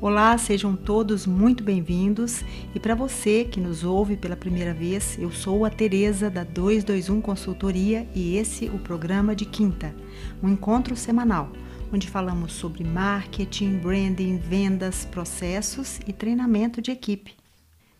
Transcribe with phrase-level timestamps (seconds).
[0.00, 2.44] Olá, sejam todos muito bem-vindos.
[2.72, 7.20] E para você que nos ouve pela primeira vez, eu sou a Tereza da 221
[7.20, 9.92] Consultoria e esse o programa de quinta,
[10.40, 11.50] um encontro semanal,
[11.92, 17.34] onde falamos sobre marketing, branding, vendas, processos e treinamento de equipe.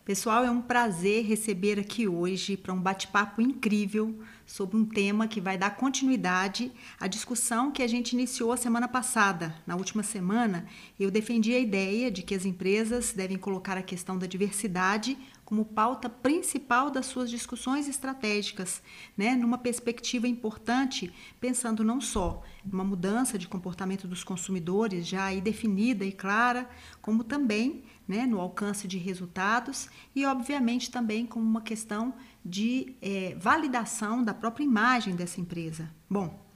[0.09, 5.39] Pessoal, é um prazer receber aqui hoje para um bate-papo incrível sobre um tema que
[5.39, 9.53] vai dar continuidade à discussão que a gente iniciou a semana passada.
[9.67, 10.65] Na última semana,
[10.99, 15.63] eu defendi a ideia de que as empresas devem colocar a questão da diversidade como
[15.63, 18.81] pauta principal das suas discussões estratégicas,
[19.15, 25.41] né, numa perspectiva importante, pensando não só numa mudança de comportamento dos consumidores já aí
[25.41, 26.67] definida e clara,
[27.01, 33.35] como também né, no alcance de resultados e, obviamente, também como uma questão de é,
[33.39, 35.91] validação da própria imagem dessa empresa.
[36.09, 36.48] Bom,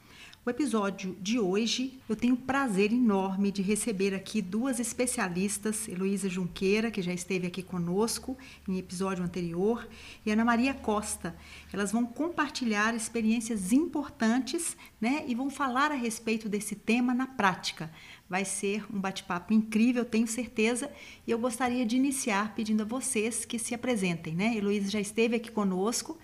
[0.46, 6.28] o episódio de hoje eu tenho o prazer enorme de receber aqui duas especialistas, Heloísa
[6.28, 9.88] Junqueira, que já esteve aqui conosco em episódio anterior,
[10.26, 11.34] e Ana Maria Costa.
[11.72, 17.90] Elas vão compartilhar experiências importantes né, e vão falar a respeito desse tema na prática.
[18.30, 20.92] Vai ser um bate-papo incrível, tenho certeza,
[21.26, 24.36] e eu gostaria de iniciar pedindo a vocês que se apresentem.
[24.36, 24.58] Né?
[24.58, 26.20] Heloísa já esteve aqui conosco,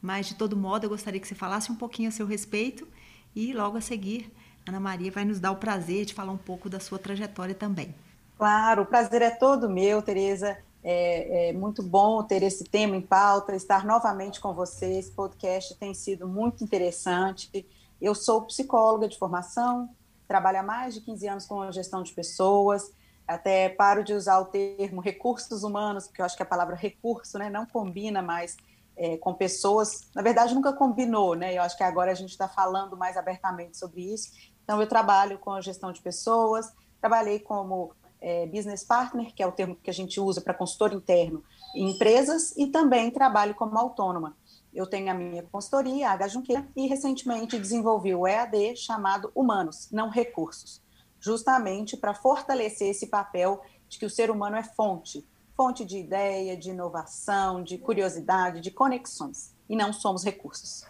[0.00, 2.86] mas de todo modo eu gostaria que você falasse um pouquinho a seu respeito
[3.34, 4.32] e logo a seguir,
[4.66, 7.94] Ana Maria vai nos dar o prazer de falar um pouco da sua trajetória também.
[8.36, 10.56] Claro, o prazer é todo meu, Tereza.
[10.82, 14.98] É, é, muito bom ter esse tema em pauta, estar novamente com você.
[14.98, 17.66] Esse podcast tem sido muito interessante.
[18.00, 19.88] Eu sou psicóloga de formação,
[20.28, 22.92] trabalho há mais de 15 anos com a gestão de pessoas.
[23.26, 27.38] Até paro de usar o termo recursos humanos, porque eu acho que a palavra recurso
[27.38, 28.56] né, não combina mais
[28.96, 31.54] é, com pessoas, na verdade nunca combinou, né?
[31.56, 34.30] Eu acho que agora a gente está falando mais abertamente sobre isso.
[34.62, 39.46] Então eu trabalho com a gestão de pessoas, trabalhei como é, business partner, que é
[39.46, 41.44] o termo que a gente usa para consultor interno
[41.74, 44.36] em empresas, e também trabalho como autônoma.
[44.72, 49.88] Eu tenho a minha consultoria, a H Junqueira, e recentemente desenvolvi o EAD chamado Humanos,
[49.92, 50.80] não Recursos,
[51.20, 55.26] justamente para fortalecer esse papel de que o ser humano é fonte,
[55.56, 60.84] fonte de ideia, de inovação, de curiosidade, de conexões, e não somos recursos.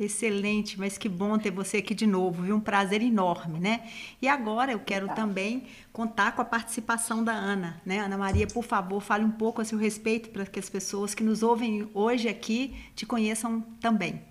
[0.00, 2.56] Excelente, mas que bom ter você aqui de novo, viu?
[2.56, 3.88] Um prazer enorme, né?
[4.20, 8.00] E agora eu quero também contar com a participação da Ana, né?
[8.00, 11.22] Ana Maria, por favor, fale um pouco a seu respeito para que as pessoas que
[11.22, 14.22] nos ouvem hoje aqui te conheçam também.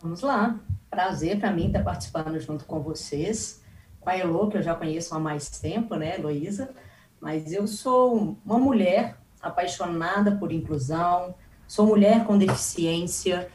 [0.00, 0.58] Vamos lá.
[0.90, 3.62] Prazer para mim estar participando junto com vocês,
[4.00, 6.74] com a Elo, que eu já conheço há mais tempo, né, Heloísa?
[7.20, 11.34] Mas eu sou uma mulher apaixonada por inclusão,
[11.66, 13.48] sou mulher com deficiência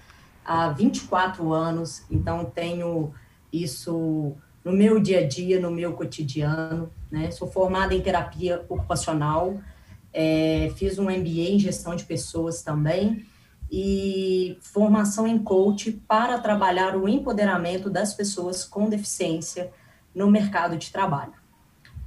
[0.46, 3.14] há 24 anos, então tenho
[3.52, 7.32] isso no meu dia a dia, no meu cotidiano, né?
[7.32, 9.60] Sou formada em terapia ocupacional,
[10.14, 13.26] é, fiz um MBA em gestão de pessoas também
[13.72, 19.72] e formação em coach para trabalhar o empoderamento das pessoas com deficiência
[20.14, 21.39] no mercado de trabalho.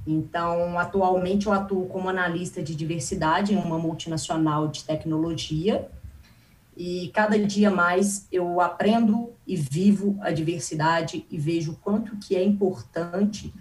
[0.05, 5.89] Então, atualmente eu atuo como analista de diversidade em uma multinacional de tecnologia
[6.75, 12.43] e cada dia mais eu aprendo e vivo a diversidade e vejo quanto que é
[12.43, 13.53] importante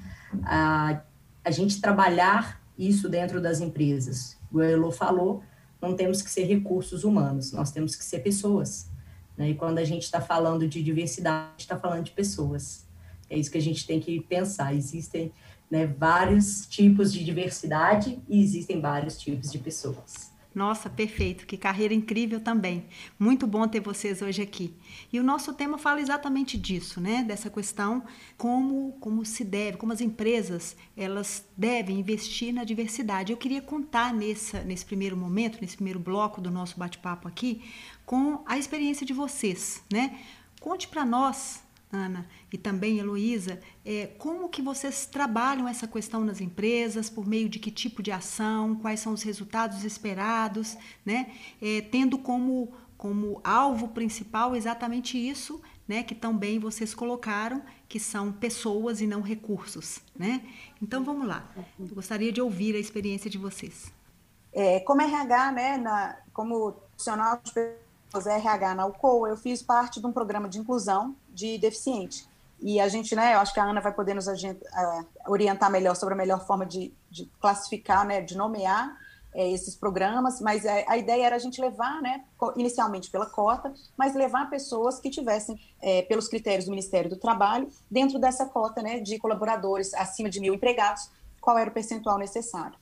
[0.44, 1.02] a,
[1.44, 4.38] a gente trabalhar isso dentro das empresas.
[4.50, 5.42] O Elo falou,
[5.80, 8.90] não temos que ser recursos humanos, nós temos que ser pessoas.
[9.36, 9.50] Né?
[9.50, 12.86] E quando a gente está falando de diversidade, está falando de pessoas.
[13.28, 14.74] É isso que a gente tem que pensar.
[14.74, 15.32] Existem
[15.72, 20.30] né, vários tipos de diversidade e existem vários tipos de pessoas.
[20.54, 22.84] Nossa, perfeito, que carreira incrível também.
[23.18, 24.76] Muito bom ter vocês hoje aqui.
[25.10, 27.24] E o nosso tema fala exatamente disso, né?
[27.26, 28.04] Dessa questão
[28.36, 33.32] como como se deve, como as empresas elas devem investir na diversidade.
[33.32, 37.62] Eu queria contar nessa nesse primeiro momento, nesse primeiro bloco do nosso bate-papo aqui,
[38.04, 40.18] com a experiência de vocês, né?
[40.60, 46.40] Conte para nós Ana e também Heloísa, é, como que vocês trabalham essa questão nas
[46.40, 51.32] empresas, por meio de que tipo de ação, quais são os resultados esperados, né?
[51.60, 56.02] É, tendo como, como alvo principal exatamente isso, né?
[56.02, 60.42] Que também vocês colocaram, que são pessoas e não recursos, né?
[60.80, 63.92] Então vamos lá, eu gostaria de ouvir a experiência de vocês.
[64.54, 70.06] É, como RH, né, na, como profissional de RH na UCO, eu fiz parte de
[70.06, 72.26] um programa de inclusão de deficiente.
[72.60, 74.26] E a gente, né, eu acho que a Ana vai poder nos
[75.26, 78.96] orientar melhor sobre a melhor forma de, de classificar, né, de nomear
[79.34, 82.22] é, esses programas, mas a, a, ideia era a gente levar, né,
[82.56, 85.58] inicialmente pela cota, mas levar pessoas que tivessem,
[86.08, 90.54] pelos critérios do Ministério do Trabalho, dentro dessa cota, né, de colaboradores acima de mil
[90.54, 92.78] empregados, qual era o percentual necessário.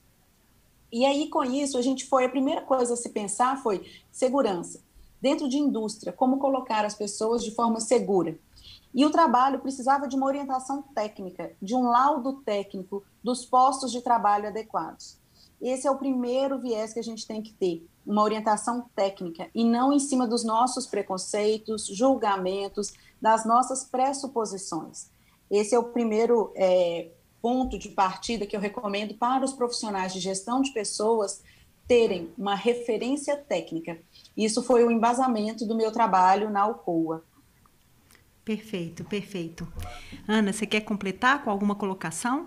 [0.92, 4.80] E aí, com isso, a gente foi, a primeira coisa a se pensar foi segurança.
[5.20, 8.38] Dentro de indústria, como colocar as pessoas de forma segura.
[8.92, 14.00] E o trabalho precisava de uma orientação técnica, de um laudo técnico dos postos de
[14.00, 15.18] trabalho adequados.
[15.60, 19.62] Esse é o primeiro viés que a gente tem que ter, uma orientação técnica, e
[19.62, 25.10] não em cima dos nossos preconceitos, julgamentos, das nossas pressuposições.
[25.50, 27.10] Esse é o primeiro é,
[27.42, 31.42] ponto de partida que eu recomendo para os profissionais de gestão de pessoas
[31.90, 33.98] terem uma referência técnica.
[34.36, 37.24] Isso foi o embasamento do meu trabalho na Alcoa.
[38.44, 39.66] Perfeito, perfeito.
[40.28, 42.46] Ana, você quer completar com alguma colocação?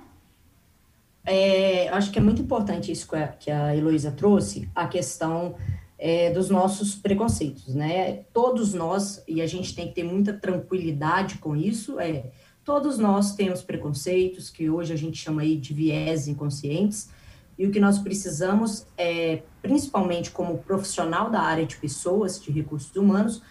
[1.25, 5.55] É, acho que é muito importante isso que a, que a Heloísa trouxe, a questão
[5.99, 8.23] é, dos nossos preconceitos, né?
[8.31, 12.31] Todos nós, e a gente tem que ter muita tranquilidade com isso, é,
[12.63, 17.09] todos nós temos preconceitos, que hoje a gente chama aí de viés inconscientes,
[17.57, 22.95] e o que nós precisamos é, principalmente como profissional da área de pessoas, de recursos
[22.95, 23.41] humanos,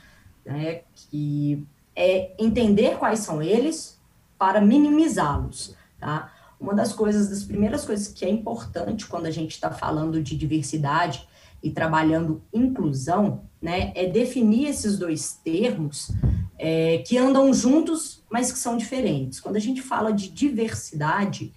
[0.44, 3.98] né, que é entender quais são eles
[4.38, 6.32] para minimizá-los, tá?
[6.58, 10.36] Uma das coisas, das primeiras coisas que é importante quando a gente está falando de
[10.36, 11.28] diversidade
[11.62, 16.12] e trabalhando inclusão, né, é definir esses dois termos
[16.58, 19.40] é, que andam juntos, mas que são diferentes.
[19.40, 21.52] Quando a gente fala de diversidade,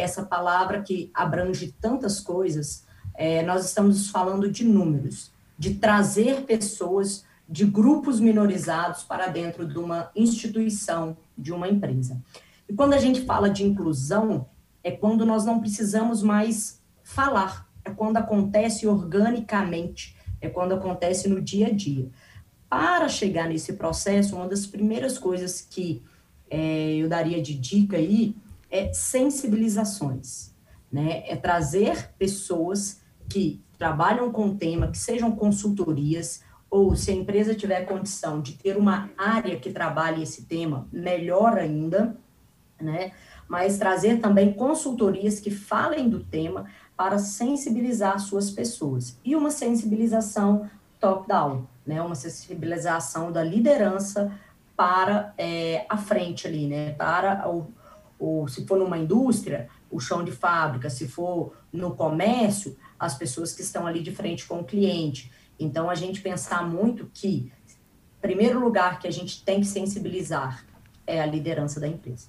[0.00, 2.84] essa palavra que abrange tantas coisas,
[3.14, 9.78] é, nós estamos falando de números, de trazer pessoas de grupos minorizados para dentro de
[9.78, 12.20] uma instituição, de uma empresa.
[12.68, 14.46] E quando a gente fala de inclusão,
[14.84, 21.40] é quando nós não precisamos mais falar, é quando acontece organicamente, é quando acontece no
[21.40, 22.10] dia a dia.
[22.68, 26.02] Para chegar nesse processo, uma das primeiras coisas que
[26.50, 28.34] é, eu daria de dica aí
[28.70, 30.54] é sensibilizações,
[30.90, 31.22] né?
[31.26, 37.54] É trazer pessoas que trabalham com o tema, que sejam consultorias, ou se a empresa
[37.54, 42.16] tiver condição de ter uma área que trabalhe esse tema, melhor ainda,
[42.80, 43.12] né?
[43.48, 46.66] Mas trazer também consultorias que falem do tema
[46.96, 49.18] para sensibilizar suas pessoas.
[49.24, 50.68] E uma sensibilização
[51.00, 52.02] top-down, né?
[52.02, 54.32] Uma sensibilização da liderança
[54.76, 56.92] para é, a frente ali, né?
[56.92, 57.68] Para o,
[58.18, 63.52] o, se for numa indústria, o chão de fábrica, se for no comércio, as pessoas
[63.52, 65.30] que estão ali de frente com o cliente.
[65.58, 67.52] Então, a gente pensar muito que,
[68.20, 70.64] primeiro lugar que a gente tem que sensibilizar
[71.06, 72.28] é a liderança da empresa.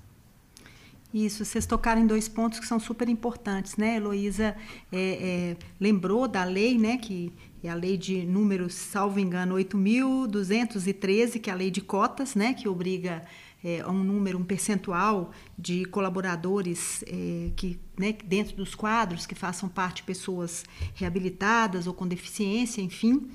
[1.13, 3.95] Isso, vocês tocaram em dois pontos que são super importantes, né?
[3.95, 4.55] Heloísa
[4.91, 6.97] é, é, lembrou da lei, né?
[6.97, 7.31] Que
[7.63, 12.53] é a lei de número, salvo engano, 8.213, que é a lei de cotas, né?
[12.53, 13.23] Que obriga
[13.67, 19.67] é, um número, um percentual de colaboradores é, que, né, dentro dos quadros que façam
[19.67, 20.63] parte pessoas
[20.95, 23.29] reabilitadas ou com deficiência, enfim.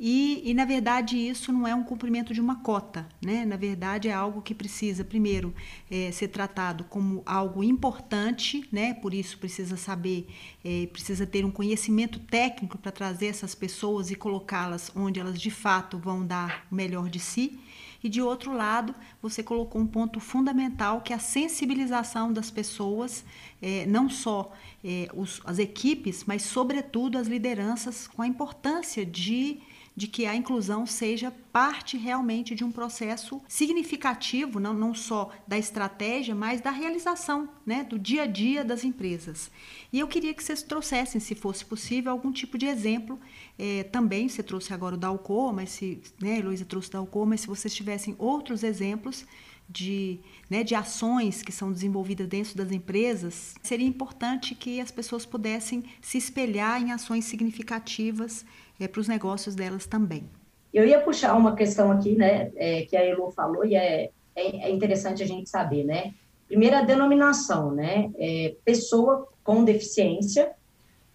[0.00, 3.44] E, e, na verdade, isso não é um cumprimento de uma cota, né?
[3.44, 5.52] Na verdade, é algo que precisa, primeiro,
[5.90, 8.94] é, ser tratado como algo importante, né?
[8.94, 10.28] Por isso, precisa saber,
[10.64, 15.50] é, precisa ter um conhecimento técnico para trazer essas pessoas e colocá-las onde elas de
[15.50, 17.58] fato vão dar o melhor de si.
[18.02, 23.24] E de outro lado, você colocou um ponto fundamental que é a sensibilização das pessoas,
[23.60, 24.52] é, não só
[24.84, 29.60] é, os, as equipes, mas sobretudo as lideranças, com a importância de
[29.98, 35.58] de que a inclusão seja parte realmente de um processo significativo, não, não só da
[35.58, 39.50] estratégia, mas da realização, né, do dia a dia das empresas.
[39.92, 43.18] E eu queria que vocês trouxessem, se fosse possível, algum tipo de exemplo.
[43.58, 47.26] É, também você trouxe agora o da Alcoa, mas se, né, Heloísa trouxe da Alcoa,
[47.26, 49.26] mas se vocês tivessem outros exemplos
[49.68, 55.26] de, né, de ações que são desenvolvidas dentro das empresas, seria importante que as pessoas
[55.26, 58.46] pudessem se espelhar em ações significativas
[58.78, 60.28] é, para os negócios delas também.
[60.72, 64.68] Eu ia puxar uma questão aqui, né, é, que a Elo falou e é, é,
[64.68, 66.14] é, interessante a gente saber, né?
[66.46, 68.10] Primeiro, a denominação, né?
[68.16, 70.52] É, pessoa com deficiência,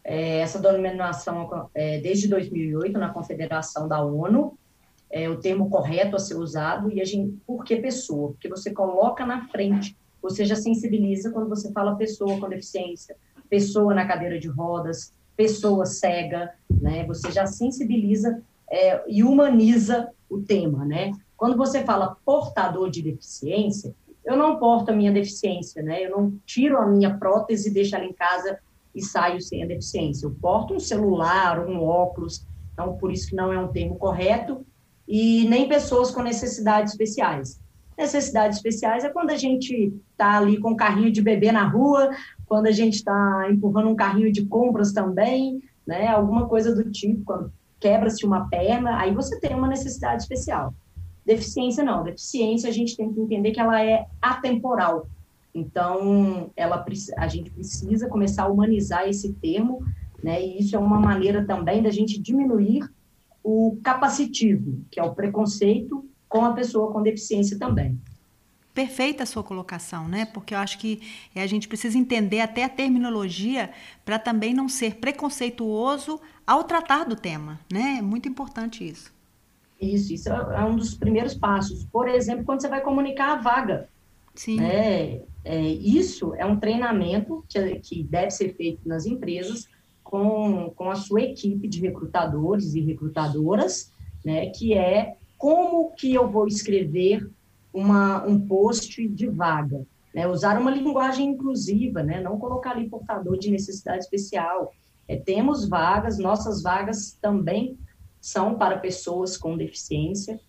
[0.03, 4.57] é, essa denominação é, desde 2008 na Confederação da ONU,
[5.09, 8.31] é o termo correto a ser usado, e a gente, por que pessoa?
[8.31, 13.15] Porque você coloca na frente, você já sensibiliza quando você fala pessoa com deficiência,
[13.49, 17.05] pessoa na cadeira de rodas, pessoa cega, né?
[17.05, 21.11] Você já sensibiliza é, e humaniza o tema, né?
[21.35, 23.93] Quando você fala portador de deficiência,
[24.25, 26.05] eu não porto a minha deficiência, né?
[26.05, 28.57] Eu não tiro a minha prótese, deixo ela em casa
[28.95, 30.25] e saio sem a deficiência.
[30.25, 34.65] Eu porto um celular, um óculos, então por isso que não é um termo correto
[35.07, 37.59] e nem pessoas com necessidades especiais.
[37.97, 42.09] Necessidades especiais é quando a gente está ali com um carrinho de bebê na rua,
[42.53, 46.05] quando a gente está empurrando um carrinho de compras também, né?
[46.05, 50.71] Alguma coisa do tipo, quando quebra-se uma perna, aí você tem uma necessidade especial.
[51.25, 55.07] Deficiência não, deficiência a gente tem que entender que ela é atemporal.
[55.51, 56.85] Então, ela,
[57.17, 59.83] a gente precisa começar a humanizar esse termo,
[60.23, 60.39] né?
[60.39, 62.87] E isso é uma maneira também da gente diminuir
[63.43, 67.99] o capacitivo, que é o preconceito com a pessoa com deficiência também.
[68.73, 70.25] Perfeita a sua colocação, né?
[70.25, 71.01] Porque eu acho que
[71.35, 73.69] a gente precisa entender até a terminologia
[74.03, 77.97] para também não ser preconceituoso ao tratar do tema, né?
[77.99, 79.13] É muito importante isso.
[79.79, 81.83] Isso, isso é um dos primeiros passos.
[81.85, 83.89] Por exemplo, quando você vai comunicar a vaga.
[84.33, 84.57] Sim.
[84.57, 85.21] Né?
[85.45, 89.67] É, isso é um treinamento que, que deve ser feito nas empresas
[90.03, 93.91] com, com a sua equipe de recrutadores e recrutadoras,
[94.23, 94.47] né?
[94.47, 97.29] Que é como que eu vou escrever
[97.73, 100.27] uma, um post de vaga, né?
[100.27, 102.21] usar uma linguagem inclusiva, né?
[102.21, 104.73] não colocar ali portador de necessidade especial.
[105.07, 107.77] É, temos vagas, nossas vagas também
[108.21, 110.39] são para pessoas com deficiência,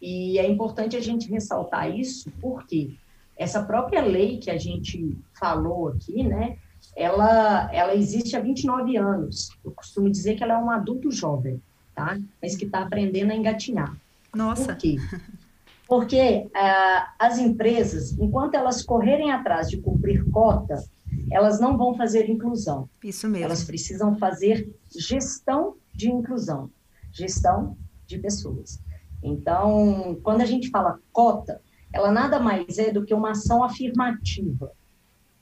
[0.00, 2.94] e é importante a gente ressaltar isso, porque
[3.38, 6.58] essa própria lei que a gente falou aqui, né,
[6.94, 9.48] ela, ela existe há 29 anos.
[9.64, 11.60] Eu costumo dizer que ela é um adulto jovem,
[11.94, 12.18] tá?
[12.42, 13.96] Mas que está aprendendo a engatinhar.
[14.34, 14.74] Nossa!
[14.74, 14.96] Por quê?
[15.86, 20.82] Porque uh, as empresas, enquanto elas correrem atrás de cumprir cota,
[21.30, 22.88] elas não vão fazer inclusão.
[23.02, 23.44] Isso mesmo.
[23.44, 26.70] Elas precisam fazer gestão de inclusão,
[27.12, 27.76] gestão
[28.06, 28.80] de pessoas.
[29.22, 31.60] Então, quando a gente fala cota,
[31.92, 34.72] ela nada mais é do que uma ação afirmativa,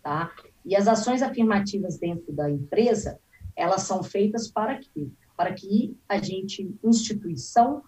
[0.02, 0.30] tá?
[0.64, 3.18] E as ações afirmativas dentro da empresa,
[3.56, 5.08] elas são feitas para quê?
[5.36, 7.82] Para que a gente, instituição,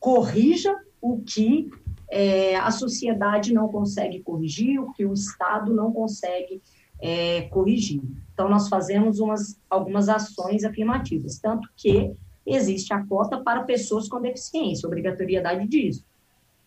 [0.00, 1.70] corrija o que
[2.08, 6.62] é, a sociedade não consegue corrigir, o que o Estado não consegue
[7.00, 8.00] é, corrigir.
[8.32, 12.12] Então, nós fazemos umas, algumas ações afirmativas, tanto que
[12.46, 16.04] existe a cota para pessoas com deficiência, obrigatoriedade disso,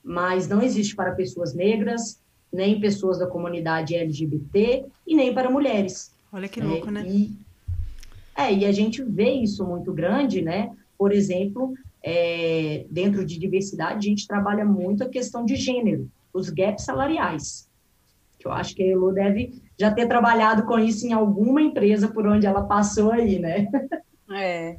[0.03, 6.13] mas não existe para pessoas negras, nem pessoas da comunidade LGBT e nem para mulheres.
[6.31, 7.05] Olha que louco, é, né?
[7.07, 7.31] E,
[8.35, 10.75] é, e a gente vê isso muito grande, né?
[10.97, 16.49] Por exemplo, é, dentro de diversidade, a gente trabalha muito a questão de gênero, os
[16.49, 17.69] gaps salariais.
[18.37, 22.07] Que eu acho que a Elo deve já ter trabalhado com isso em alguma empresa
[22.07, 23.67] por onde ela passou aí, né?
[24.31, 24.77] É,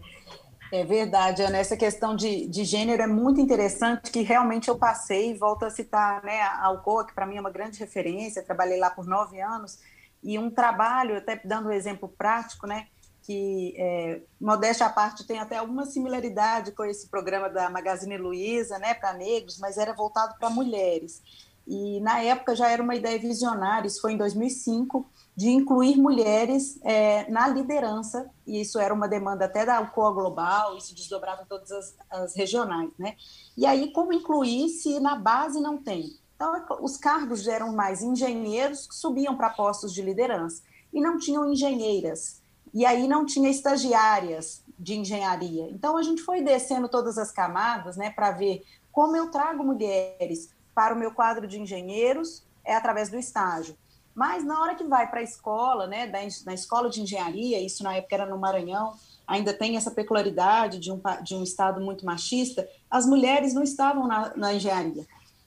[0.72, 1.58] é verdade, Ana.
[1.58, 6.22] Essa questão de, de gênero é muito interessante, que realmente eu passei, volto a citar
[6.22, 9.78] né, a Alcoa, que para mim é uma grande referência, trabalhei lá por nove anos,
[10.22, 12.86] e um trabalho, até dando um exemplo prático, né?
[13.22, 18.78] Que, é, modéstia à parte, tem até alguma similaridade com esse programa da Magazine Luiza,
[18.78, 21.22] né, para negros, mas era voltado para mulheres.
[21.66, 26.80] E na época já era uma ideia visionária, isso foi em 2005, de incluir mulheres
[26.82, 31.70] é, na liderança, e isso era uma demanda até da Alcoa Global, isso desdobrava todas
[31.70, 32.90] as, as regionais.
[32.98, 33.14] Né?
[33.56, 36.18] E aí, como incluir se na base não tem?
[36.34, 40.62] Então, os cargos eram mais engenheiros que subiam para postos de liderança,
[40.92, 42.39] e não tinham engenheiras,
[42.72, 45.68] e aí não tinha estagiárias de engenharia.
[45.70, 50.50] Então a gente foi descendo todas as camadas, né, para ver como eu trago mulheres
[50.74, 53.76] para o meu quadro de engenheiros é através do estágio.
[54.14, 57.82] Mas na hora que vai para a escola, né, da, na escola de engenharia, isso
[57.82, 58.92] na época era no Maranhão,
[59.26, 64.06] ainda tem essa peculiaridade de um, de um estado muito machista, as mulheres não estavam
[64.06, 65.06] na, na engenharia.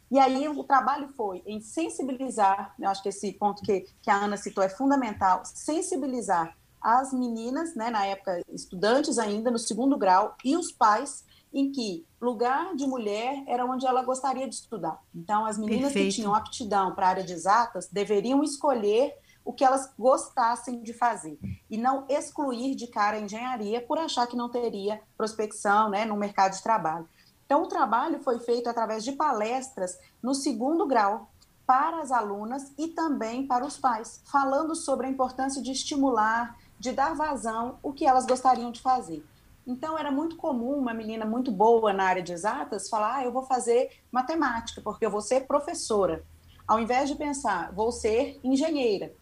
[0.09, 4.15] E aí o trabalho foi em sensibilizar, eu acho que esse ponto que, que a
[4.15, 10.35] Ana citou é fundamental, sensibilizar as meninas, né, na época estudantes ainda, no segundo grau,
[10.43, 11.23] e os pais,
[11.53, 14.99] em que lugar de mulher era onde ela gostaria de estudar.
[15.15, 16.09] Então, as meninas Perfeito.
[16.09, 20.93] que tinham aptidão para a área de exatas deveriam escolher o que elas gostassem de
[20.93, 21.37] fazer
[21.69, 26.15] e não excluir de cara a engenharia por achar que não teria prospecção né, no
[26.15, 27.07] mercado de trabalho.
[27.45, 31.29] Então, o trabalho foi feito através de palestras no segundo grau
[31.65, 36.91] para as alunas e também para os pais, falando sobre a importância de estimular, de
[36.91, 39.25] dar vazão o que elas gostariam de fazer.
[39.65, 43.31] Então, era muito comum uma menina muito boa na área de exatas falar: ah, eu
[43.31, 46.25] vou fazer matemática, porque eu vou ser professora,
[46.67, 49.13] ao invés de pensar, vou ser engenheira.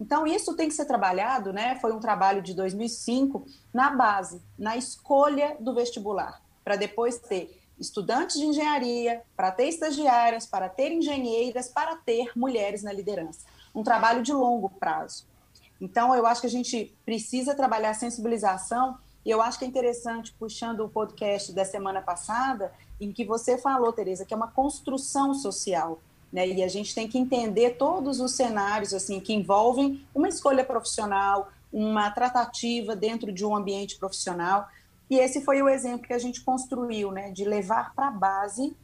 [0.00, 1.76] Então, isso tem que ser trabalhado, né?
[1.76, 8.40] Foi um trabalho de 2005 na base, na escolha do vestibular, para depois ter estudantes
[8.40, 13.46] de engenharia, para ter estagiárias, para ter engenheiras, para ter mulheres na liderança.
[13.72, 15.32] Um trabalho de longo prazo.
[15.80, 19.68] Então, eu acho que a gente precisa trabalhar a sensibilização, e eu acho que é
[19.68, 24.48] interessante, puxando o podcast da semana passada, em que você falou, Tereza, que é uma
[24.48, 25.98] construção social.
[26.34, 26.48] né?
[26.48, 31.48] E a gente tem que entender todos os cenários assim que envolvem uma escolha profissional,
[31.72, 34.68] uma tratativa dentro de um ambiente profissional.
[35.08, 38.76] E esse foi o exemplo que a gente construiu, né, de levar para a base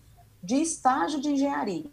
[0.42, 1.86] de estágio de engenharia.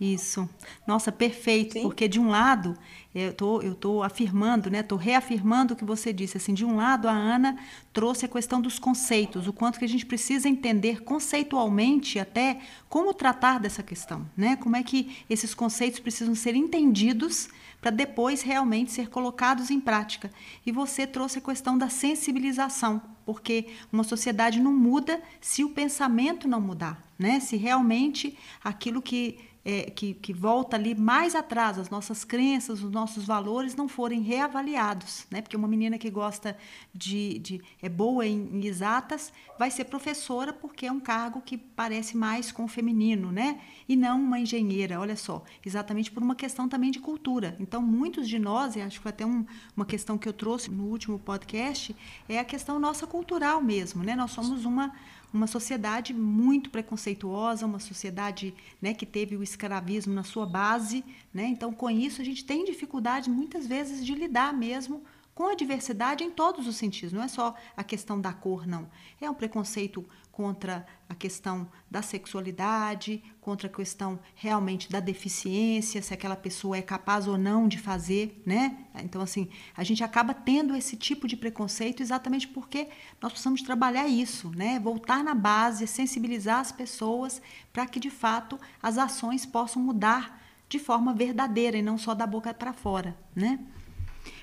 [0.00, 0.48] Isso.
[0.86, 1.72] Nossa, perfeito.
[1.72, 1.82] Sim.
[1.82, 2.76] Porque de um lado,
[3.12, 4.82] eu tô, eu tô afirmando, né?
[4.82, 6.36] Tô reafirmando o que você disse.
[6.36, 7.58] Assim, de um lado, a Ana
[7.92, 13.12] trouxe a questão dos conceitos, o quanto que a gente precisa entender conceitualmente até como
[13.12, 14.54] tratar dessa questão, né?
[14.56, 17.48] Como é que esses conceitos precisam ser entendidos
[17.80, 20.30] para depois realmente ser colocados em prática.
[20.66, 26.48] E você trouxe a questão da sensibilização, porque uma sociedade não muda se o pensamento
[26.48, 27.40] não mudar, né?
[27.40, 32.90] Se realmente aquilo que é, que, que, volta ali mais atrás, as nossas crenças, os
[32.90, 35.42] nossos valores não forem reavaliados, né?
[35.42, 36.56] Porque uma menina que gosta
[36.94, 41.58] de, de é boa em, em, exatas vai ser professora porque é um cargo que
[41.58, 43.60] parece mais com o feminino, né?
[43.88, 47.56] E não uma engenheira, olha só, exatamente por uma questão também de cultura.
[47.60, 49.44] Então, muitos de nós, e acho que foi até um,
[49.76, 51.94] uma questão que eu trouxe no último podcast,
[52.28, 54.14] é a questão nossa cultural mesmo, né?
[54.14, 54.94] Nós somos uma
[55.32, 61.04] uma sociedade muito preconceituosa, uma sociedade né, que teve o escravismo na sua base.
[61.32, 61.46] Né?
[61.46, 65.02] Então, com isso, a gente tem dificuldade, muitas vezes, de lidar mesmo
[65.34, 67.12] com a diversidade em todos os sentidos.
[67.12, 68.88] Não é só a questão da cor, não.
[69.20, 70.04] É um preconceito
[70.38, 76.80] contra a questão da sexualidade, contra a questão realmente da deficiência, se aquela pessoa é
[76.80, 78.86] capaz ou não de fazer, né?
[79.02, 82.86] Então, assim, a gente acaba tendo esse tipo de preconceito exatamente porque
[83.20, 84.78] nós precisamos trabalhar isso, né?
[84.78, 87.42] Voltar na base, sensibilizar as pessoas
[87.72, 92.28] para que, de fato, as ações possam mudar de forma verdadeira e não só da
[92.28, 93.58] boca para fora, né?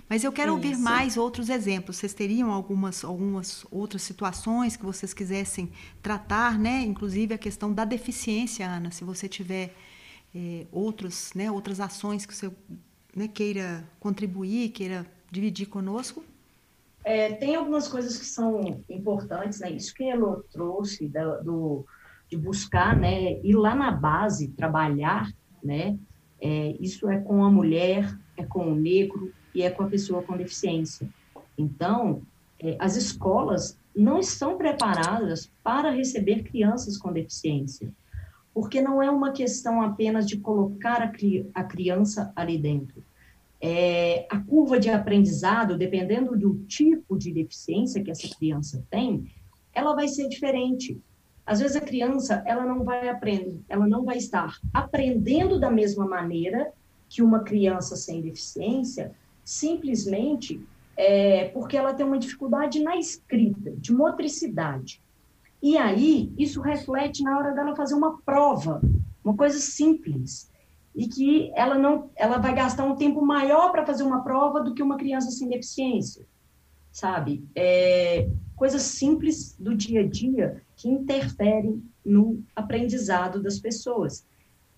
[0.08, 0.56] Mas eu quero Isso.
[0.56, 1.98] ouvir mais outros exemplos.
[1.98, 5.72] Vocês teriam algumas, algumas outras situações que vocês quisessem
[6.02, 6.82] tratar, né?
[6.82, 8.92] Inclusive a questão da deficiência, Ana.
[8.92, 9.74] Se você tiver
[10.36, 12.52] é, outros, né, outras ações que você
[13.16, 16.24] né, queira contribuir, queira dividir conosco.
[17.04, 19.72] É, tem algumas coisas que são importantes, né?
[19.72, 21.86] Isso que a Elo trouxe do, do,
[22.30, 25.32] de buscar, né, ir lá na base, trabalhar,
[25.64, 25.98] né?
[26.42, 30.22] É, isso é com a mulher, é com o negro, e é com a pessoa
[30.22, 31.08] com deficiência.
[31.58, 32.22] Então,
[32.60, 37.90] é, as escolas não estão preparadas para receber crianças com deficiência,
[38.54, 43.04] porque não é uma questão apenas de colocar a, cri a criança ali dentro.
[43.62, 49.32] É, a curva de aprendizado, dependendo do tipo de deficiência que essa criança tem,
[49.74, 51.02] ela vai ser diferente.
[51.46, 56.06] Às vezes a criança ela não vai aprender, ela não vai estar aprendendo da mesma
[56.06, 56.72] maneira
[57.08, 59.12] que uma criança sem deficiência,
[59.46, 60.60] simplesmente
[60.98, 65.00] é, porque ela tem uma dificuldade na escrita, de motricidade.
[65.62, 68.82] E aí, isso reflete na hora dela fazer uma prova,
[69.24, 70.52] uma coisa simples,
[70.96, 74.74] e que ela não, ela vai gastar um tempo maior para fazer uma prova do
[74.74, 76.26] que uma criança sem deficiência,
[76.92, 77.44] sabe?
[77.54, 84.26] É, coisas simples do dia a dia que interferem no aprendizado das pessoas.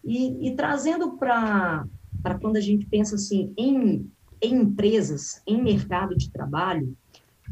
[0.04, 1.86] E, e trazendo para
[2.42, 4.10] quando a gente pensa assim em
[4.42, 6.96] em empresas, em mercado de trabalho,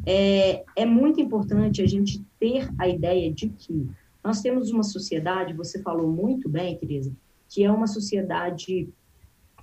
[0.06, 3.90] é, é muito importante a gente ter a ideia de que
[4.24, 7.16] nós temos uma sociedade, você falou muito bem, Teresa,
[7.48, 8.90] que é uma sociedade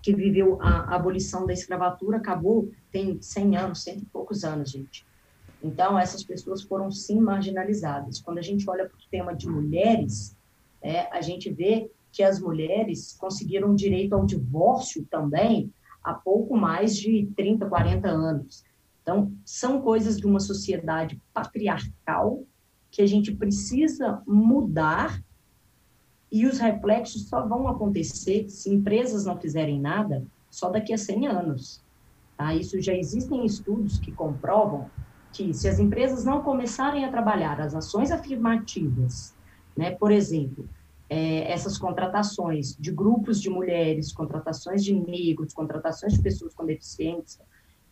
[0.02, 5.06] que viveu a, abolição da escravatura, acabou, tem 100 anos, cento e poucos anos, gente.
[5.62, 8.20] Então, essas pessoas foram sim marginalizadas.
[8.20, 10.36] Quando a gente olha para o tema de mulheres,
[10.80, 16.96] é, a gente vê que as mulheres conseguiram direito ao divórcio também há pouco mais
[16.96, 18.64] de 30, 40 anos.
[19.02, 22.44] Então, são coisas de uma sociedade patriarcal
[22.90, 25.22] que a gente precisa mudar
[26.30, 31.26] e os reflexos só vão acontecer se empresas não fizerem nada só daqui a 100
[31.26, 31.82] anos.
[32.36, 32.54] Tá?
[32.54, 34.90] Isso já existem estudos que comprovam
[35.32, 39.34] que se as empresas não começarem a trabalhar as ações afirmativas,
[39.76, 40.68] né, por exemplo,
[41.12, 47.44] é, essas contratações de grupos de mulheres, contratações de negros, contratações de pessoas com deficiência,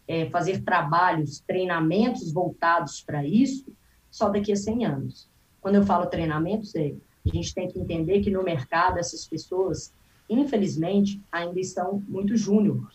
[0.09, 3.71] é, fazer trabalhos, treinamentos voltados para isso,
[4.11, 5.29] só daqui a 100 anos.
[5.61, 6.95] Quando eu falo treinamentos, é,
[7.27, 9.93] a gente tem que entender que no mercado essas pessoas,
[10.27, 12.91] infelizmente, ainda estão muito júnior.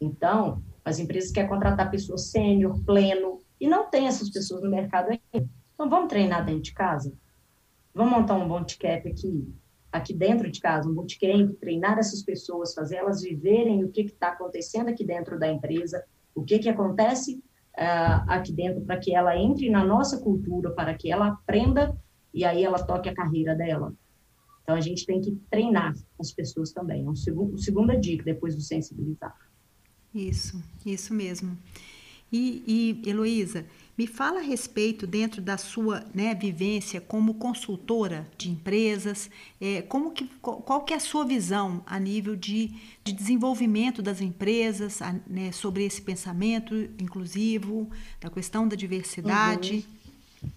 [0.00, 5.10] Então, as empresas querem contratar pessoas sênior, pleno, e não tem essas pessoas no mercado
[5.10, 5.48] ainda.
[5.72, 7.12] Então, vamos treinar dentro de casa?
[7.94, 9.52] Vamos montar um bootcamp aqui,
[9.90, 14.28] aqui dentro de casa, um bootcamp, treinar essas pessoas, fazer elas viverem o que está
[14.28, 16.02] acontecendo aqui dentro da empresa,
[16.34, 17.42] o que, que acontece
[17.76, 21.96] uh, aqui dentro, para que ela entre na nossa cultura, para que ela aprenda
[22.32, 23.94] e aí ela toque a carreira dela.
[24.62, 27.04] Então, a gente tem que treinar as pessoas também.
[27.04, 29.36] É um segundo, segunda dica, depois do sensibilizar.
[30.14, 31.58] Isso, isso mesmo.
[32.30, 33.66] E, e Heloísa,
[34.02, 40.10] me fala a respeito, dentro da sua né, vivência como consultora de empresas, é, como
[40.10, 45.14] que, qual que é a sua visão a nível de, de desenvolvimento das empresas, a,
[45.24, 47.88] né, sobre esse pensamento inclusivo,
[48.20, 49.86] da questão da diversidade?
[50.42, 50.50] Uhum.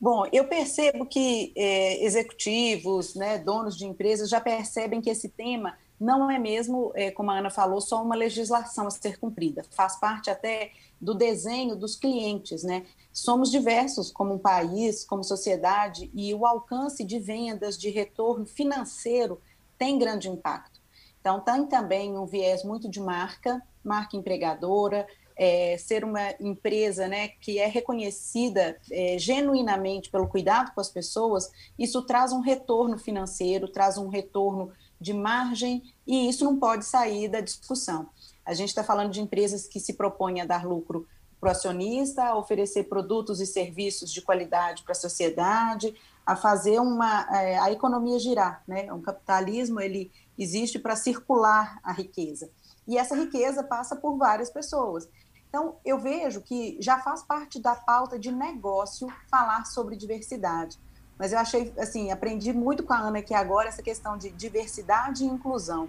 [0.00, 5.76] Bom, eu percebo que é, executivos, né, donos de empresas já percebem que esse tema
[6.00, 9.64] não é mesmo, é, como a Ana falou, só uma legislação a ser cumprida.
[9.70, 12.84] Faz parte até do desenho dos clientes, né?
[13.12, 19.40] Somos diversos como um país, como sociedade, e o alcance de vendas, de retorno financeiro
[19.78, 20.80] tem grande impacto.
[21.20, 27.28] Então, tem também um viés muito de marca, marca empregadora, é, ser uma empresa né,
[27.28, 33.68] que é reconhecida é, genuinamente pelo cuidado com as pessoas, isso traz um retorno financeiro,
[33.68, 38.08] traz um retorno de margem, e isso não pode sair da discussão.
[38.44, 41.06] A gente está falando de empresas que se propõem a dar lucro
[41.40, 46.80] para o acionista, a oferecer produtos e serviços de qualidade para a sociedade, a fazer
[46.80, 48.90] uma é, a economia girar, né?
[48.92, 52.50] O capitalismo ele existe para circular a riqueza
[52.86, 55.08] e essa riqueza passa por várias pessoas.
[55.48, 60.78] Então eu vejo que já faz parte da pauta de negócio falar sobre diversidade.
[61.18, 65.24] Mas eu achei assim aprendi muito com a Ana aqui agora essa questão de diversidade
[65.24, 65.88] e inclusão.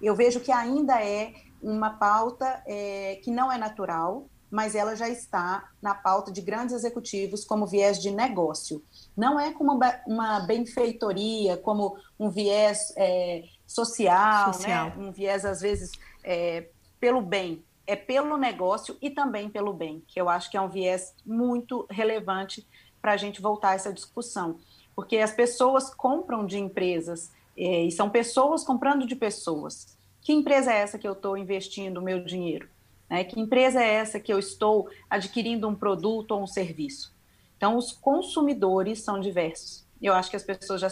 [0.00, 5.08] Eu vejo que ainda é uma pauta é, que não é natural, mas ela já
[5.08, 8.82] está na pauta de grandes executivos como viés de negócio.
[9.16, 14.90] Não é como uma benfeitoria, como um viés é, social, social.
[14.90, 14.96] Né?
[14.98, 16.68] um viés, às vezes, é,
[17.00, 17.64] pelo bem.
[17.88, 21.86] É pelo negócio e também pelo bem, que eu acho que é um viés muito
[21.88, 22.66] relevante
[23.06, 24.56] para a gente voltar a essa discussão.
[24.96, 29.96] Porque as pessoas compram de empresas, é, e são pessoas comprando de pessoas.
[30.20, 32.68] Que empresa é essa que eu estou investindo o meu dinheiro?
[33.08, 33.22] Né?
[33.22, 37.14] Que empresa é essa que eu estou adquirindo um produto ou um serviço?
[37.56, 39.86] Então, os consumidores são diversos.
[40.02, 40.88] Eu acho que as pessoas já,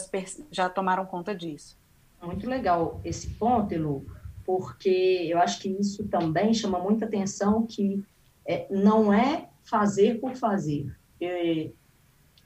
[0.52, 1.76] já tomaram conta disso.
[2.22, 4.06] Muito legal esse ponto, Elu,
[4.46, 8.04] porque eu acho que isso também chama muita atenção que
[8.46, 10.94] é, não é fazer por fazer.
[11.20, 11.70] É,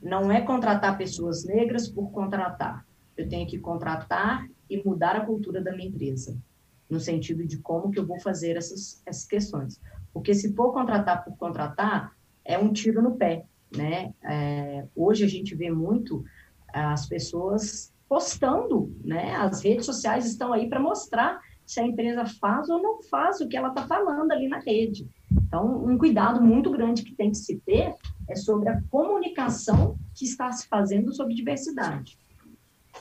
[0.02, 2.86] não é contratar pessoas negras por contratar.
[3.16, 6.36] Eu tenho que contratar e mudar a cultura da minha empresa
[6.88, 9.80] no sentido de como que eu vou fazer essas, essas questões.
[10.12, 12.12] Porque se for contratar por contratar,
[12.44, 13.44] é um tiro no pé,
[13.76, 14.14] né?
[14.24, 16.24] É, hoje a gente vê muito
[16.72, 19.34] as pessoas postando, né?
[19.36, 23.48] As redes sociais estão aí para mostrar se a empresa faz ou não faz o
[23.48, 25.06] que ela está falando ali na rede.
[25.30, 27.94] Então, um cuidado muito grande que tem que se ter
[28.28, 32.18] é sobre a comunicação que está se fazendo sobre diversidade.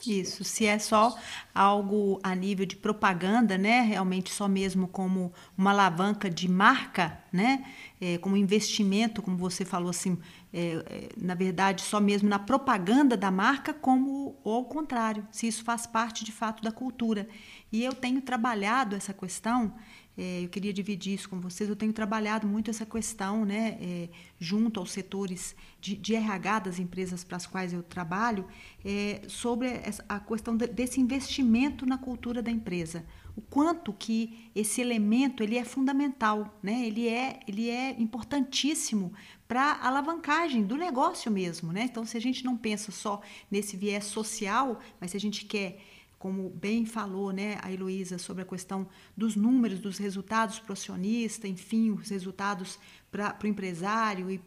[0.05, 1.17] Isso, se é só
[1.55, 7.65] algo a nível de propaganda, né, realmente só mesmo como uma alavanca de marca, né,
[7.99, 10.17] é, como investimento, como você falou assim,
[10.53, 15.47] é, é, na verdade só mesmo na propaganda da marca, como ou ao contrário, se
[15.47, 17.27] isso faz parte de fato da cultura.
[17.71, 19.73] E eu tenho trabalhado essa questão
[20.17, 21.69] é, eu queria dividir isso com vocês.
[21.69, 26.79] Eu tenho trabalhado muito essa questão, né, é, junto aos setores de, de, RH das
[26.79, 28.45] empresas para as quais eu trabalho,
[28.83, 29.69] é, sobre
[30.09, 33.05] a questão desse investimento na cultura da empresa.
[33.35, 36.87] O quanto que esse elemento ele é fundamental, né?
[36.87, 39.13] ele, é, ele é importantíssimo
[39.47, 41.71] para a alavancagem do negócio mesmo.
[41.71, 41.83] Né?
[41.83, 45.79] Então, se a gente não pensa só nesse viés social, mas se a gente quer
[46.19, 50.73] como bem falou né, a Heloísa sobre a questão dos números, dos resultados para o
[50.73, 52.79] acionista, enfim, os resultados
[53.11, 54.31] para o empresário.
[54.31, 54.41] E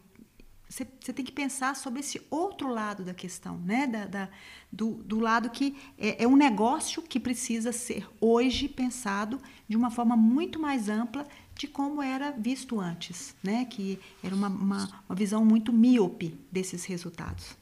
[0.67, 3.87] você, você, tem que pensar sobre esse outro lado da questão, né?
[3.87, 4.29] Da, da
[4.71, 9.91] do, do, lado que é, é, um negócio que precisa ser hoje pensado de uma
[9.91, 13.65] forma muito mais ampla de como era visto antes, né?
[13.65, 17.55] que era uma, uma, uma visão muito míope desses resultados.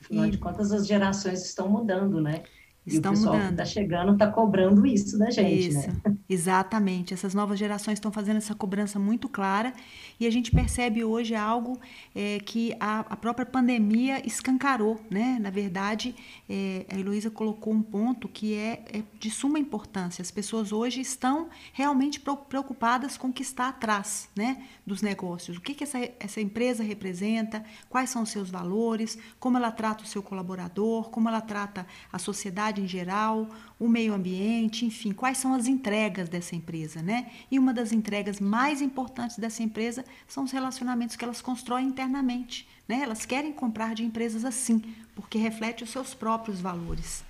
[0.00, 0.30] Afinal e...
[0.30, 2.44] de contas, as gerações estão mudando, né?
[2.86, 3.50] Estão e o pessoal mudando.
[3.52, 6.16] está chegando está cobrando isso da gente, isso, né?
[6.28, 7.12] Exatamente.
[7.12, 9.74] Essas novas gerações estão fazendo essa cobrança muito clara
[10.18, 11.78] e a gente percebe hoje algo
[12.14, 15.38] é, que a, a, própria pandemia escancarou, né?
[15.38, 16.14] Na verdade,
[16.48, 20.22] é, a Heloísa colocou um ponto que é, é, de suma importância.
[20.22, 24.64] As pessoas hoje estão realmente preocupadas com o que está atrás, né?
[24.86, 25.58] Dos negócios.
[25.58, 30.04] O que, que essa, essa empresa representa, quais são os seus valores, como ela trata
[30.04, 33.46] o seu colaborador, como ela trata a sociedade em geral,
[33.78, 37.30] o meio ambiente, enfim, quais são as entregas entregas dessa empresa, né?
[37.50, 42.68] E uma das entregas mais importantes dessa empresa são os relacionamentos que elas constroem internamente,
[42.88, 43.00] né?
[43.02, 44.80] Elas querem comprar de empresas assim,
[45.14, 47.24] porque reflete os seus próprios valores.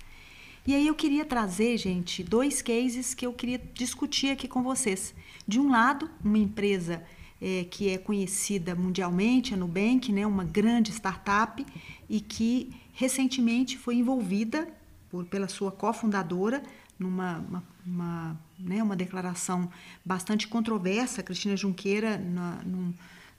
[0.67, 5.13] E aí eu queria trazer, gente, dois cases que eu queria discutir aqui com vocês.
[5.47, 7.03] De um lado, uma empresa
[7.41, 11.63] é, que é conhecida mundialmente, a Nubank, né, uma grande startup,
[12.09, 14.67] e que recentemente foi envolvida
[15.09, 16.63] por, pela sua cofundadora
[16.97, 19.69] numa uma, né, uma declaração
[20.03, 22.93] bastante controversa, Cristina Junqueira, na, num,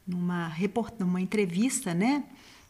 [0.07, 2.25] numa, report, numa entrevista, né,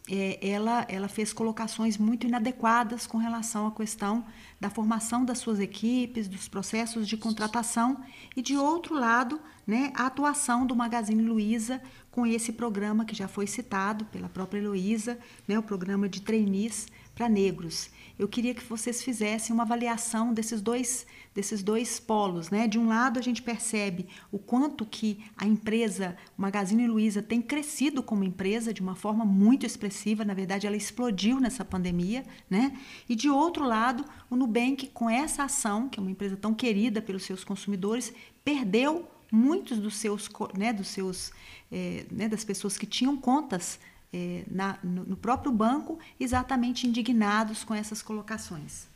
[0.08, 4.24] é, ela, ela fez colocações muito inadequadas com relação à questão
[4.60, 8.00] da formação das suas equipes, dos processos de contratação
[8.36, 13.26] e, de outro lado, né, a atuação do Magazine Luiza com esse programa que já
[13.26, 17.88] foi citado pela própria Heloísa, né, o programa de trainees para negros.
[18.18, 22.50] Eu queria que vocês fizessem uma avaliação desses dois, desses dois polos.
[22.50, 22.68] Né?
[22.68, 28.02] De um lado, a gente percebe o quanto que a empresa Magazine Luiza tem crescido
[28.02, 30.26] como empresa de uma forma muito expressiva.
[30.26, 32.22] Na verdade, ela explodiu nessa pandemia.
[32.48, 32.78] Né?
[33.08, 37.00] E de outro lado, o Nubank, com essa ação, que é uma empresa tão querida
[37.00, 38.12] pelos seus consumidores,
[38.44, 41.32] perdeu muitos dos seus, né, dos seus,
[41.72, 43.78] é, né, das pessoas que tinham contas
[44.12, 48.86] é, na, no, no próprio banco, exatamente indignados com essas colocações.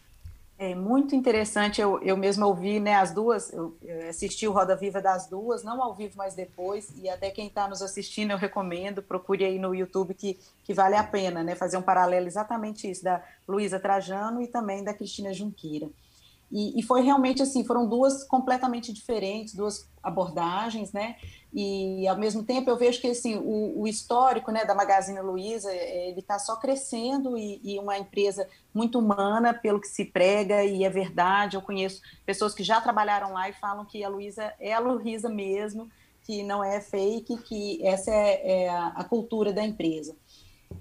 [0.63, 3.75] É muito interessante, eu, eu mesma ouvi né, as duas, eu,
[4.11, 7.67] assisti o Roda Viva das duas, não ao vivo, mas depois, e até quem está
[7.67, 11.79] nos assistindo eu recomendo, procure aí no YouTube que, que vale a pena né, fazer
[11.79, 15.89] um paralelo exatamente isso, da Luísa Trajano e também da Cristina Junqueira.
[16.51, 21.15] E, e, foi realmente assim, foram duas completamente diferentes, duas abordagens, né?
[21.53, 25.73] E ao mesmo tempo eu vejo que assim o, o histórico, né, da Magazine Luiza,
[25.73, 30.85] ele está só crescendo e, e, uma empresa muito humana pelo que se prega e
[30.85, 31.57] é verdade.
[31.57, 35.29] Eu conheço pessoas que já trabalharam lá e falam que a Luiza é a Luiza
[35.29, 35.89] mesmo,
[36.25, 40.17] que não é fake, que essa é, é a cultura da empresa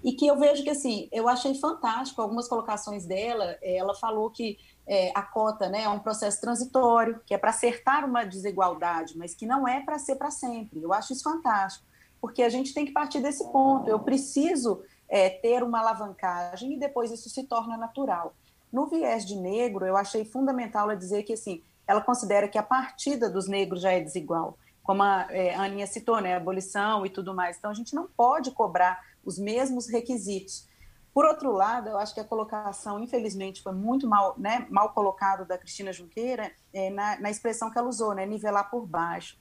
[0.03, 3.57] e que eu vejo que assim eu achei fantástico algumas colocações dela.
[3.61, 4.57] Ela falou que
[4.89, 9.35] é, a cota né, é um processo transitório, que é para acertar uma desigualdade, mas
[9.35, 10.81] que não é para ser para sempre.
[10.81, 11.85] Eu acho isso fantástico,
[12.19, 13.87] porque a gente tem que partir desse ponto.
[13.87, 18.33] Eu preciso é, ter uma alavancagem e depois isso se torna natural.
[18.73, 22.63] No viés de negro, eu achei fundamental ela dizer que assim, ela considera que a
[22.63, 27.11] partida dos negros já é desigual, como a, é, a Aninha citou, né, abolição e
[27.11, 27.57] tudo mais.
[27.57, 30.67] Então, a gente não pode cobrar os mesmos requisitos.
[31.13, 35.45] Por outro lado, eu acho que a colocação, infelizmente, foi muito mal, né, mal colocado
[35.45, 39.37] da Cristina Junqueira é, na, na, expressão que ela usou, né, nivelar por baixo.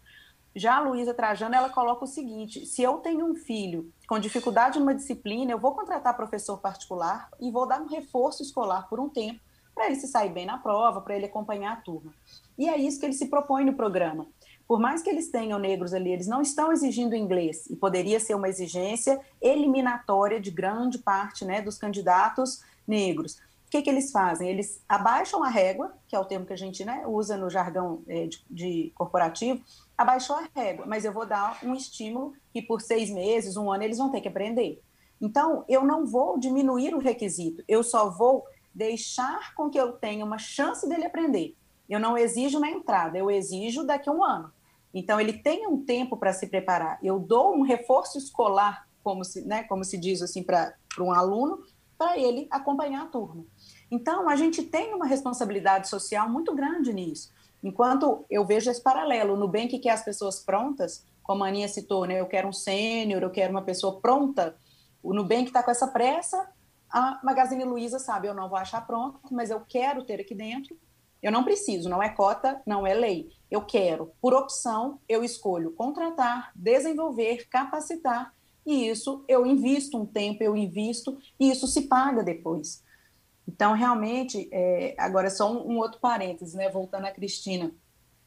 [0.57, 4.79] Já a Luísa Trajano, ela coloca o seguinte: se eu tenho um filho com dificuldade
[4.79, 9.09] numa disciplina, eu vou contratar professor particular e vou dar um reforço escolar por um
[9.09, 9.41] tempo
[9.75, 12.13] para ele se sair bem na prova, para ele acompanhar a turma.
[12.59, 14.27] E é isso que ele se propõe no programa
[14.69, 18.35] por mais que eles tenham negros ali, eles não estão exigindo inglês, e poderia ser
[18.35, 23.37] uma exigência eliminatória de grande parte né, dos candidatos negros.
[23.67, 24.49] O que, que eles fazem?
[24.49, 28.03] Eles abaixam a régua, que é o termo que a gente né, usa no jargão
[28.07, 29.63] é, de, de, corporativo,
[29.97, 33.85] abaixou a régua, mas eu vou dar um estímulo que por seis meses, um ano,
[33.85, 34.83] eles vão ter que aprender.
[35.19, 40.25] Então, eu não vou diminuir o requisito, eu só vou deixar com que eu tenha
[40.25, 41.57] uma chance dele aprender.
[41.89, 44.53] Eu não exijo na entrada, eu exijo daqui a um ano.
[44.93, 46.99] Então, ele tem um tempo para se preparar.
[47.03, 51.63] Eu dou um reforço escolar, como se, né, como se diz assim, para um aluno,
[51.97, 53.45] para ele acompanhar a turma.
[53.91, 57.33] Então, a gente tem uma responsabilidade social muito grande nisso.
[57.63, 61.69] Enquanto eu vejo esse paralelo, no bem que quer as pessoas prontas, como a Aninha
[61.69, 64.57] citou, né, eu quero um sênior, eu quero uma pessoa pronta,
[65.03, 66.51] o Nubank está com essa pressa,
[66.91, 70.77] a Magazine Luiza sabe, eu não vou achar pronto, mas eu quero ter aqui dentro,
[71.23, 73.31] eu não preciso, não é cota, não é lei.
[73.51, 80.43] Eu quero, por opção, eu escolho contratar, desenvolver, capacitar, e isso eu invisto um tempo,
[80.43, 82.85] eu invisto, e isso se paga depois.
[83.49, 86.69] Então, realmente, é, agora só um, um, outro parênteses, né?
[86.69, 87.73] Voltando a Cristina,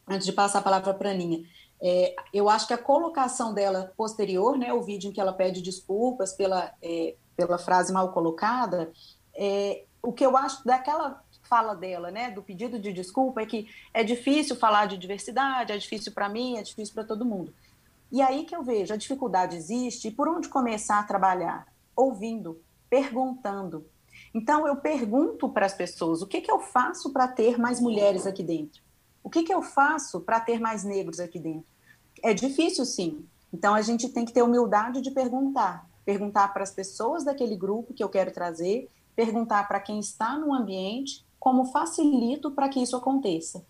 [0.07, 1.47] antes de passar a palavra para a Aninha.
[1.79, 5.61] É, eu acho que a colocação dela posterior, né, o vídeo em que ela pede
[5.61, 8.91] desculpas pela, é, pela frase mal colocada,
[9.35, 13.67] é, o que eu acho daquela fala dela, né, do pedido de desculpa, é que
[13.93, 17.53] é difícil falar de diversidade, é difícil para mim, é difícil para todo mundo.
[18.09, 21.67] E aí que eu vejo, a dificuldade existe, e por onde começar a trabalhar?
[21.93, 23.85] Ouvindo, perguntando.
[24.33, 28.25] Então, eu pergunto para as pessoas, o que, que eu faço para ter mais mulheres
[28.25, 28.81] aqui dentro?
[29.21, 31.65] O que, que eu faço para ter mais negros aqui dentro?
[32.23, 33.25] É difícil, sim.
[33.51, 35.85] Então, a gente tem que ter humildade de perguntar.
[36.05, 40.53] Perguntar para as pessoas daquele grupo que eu quero trazer, perguntar para quem está no
[40.53, 43.65] ambiente como facilito para que isso aconteça.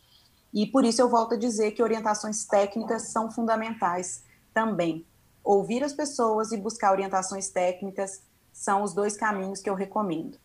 [0.53, 5.05] E por isso eu volto a dizer que orientações técnicas são fundamentais também.
[5.41, 10.38] Ouvir as pessoas e buscar orientações técnicas são os dois caminhos que eu recomendo.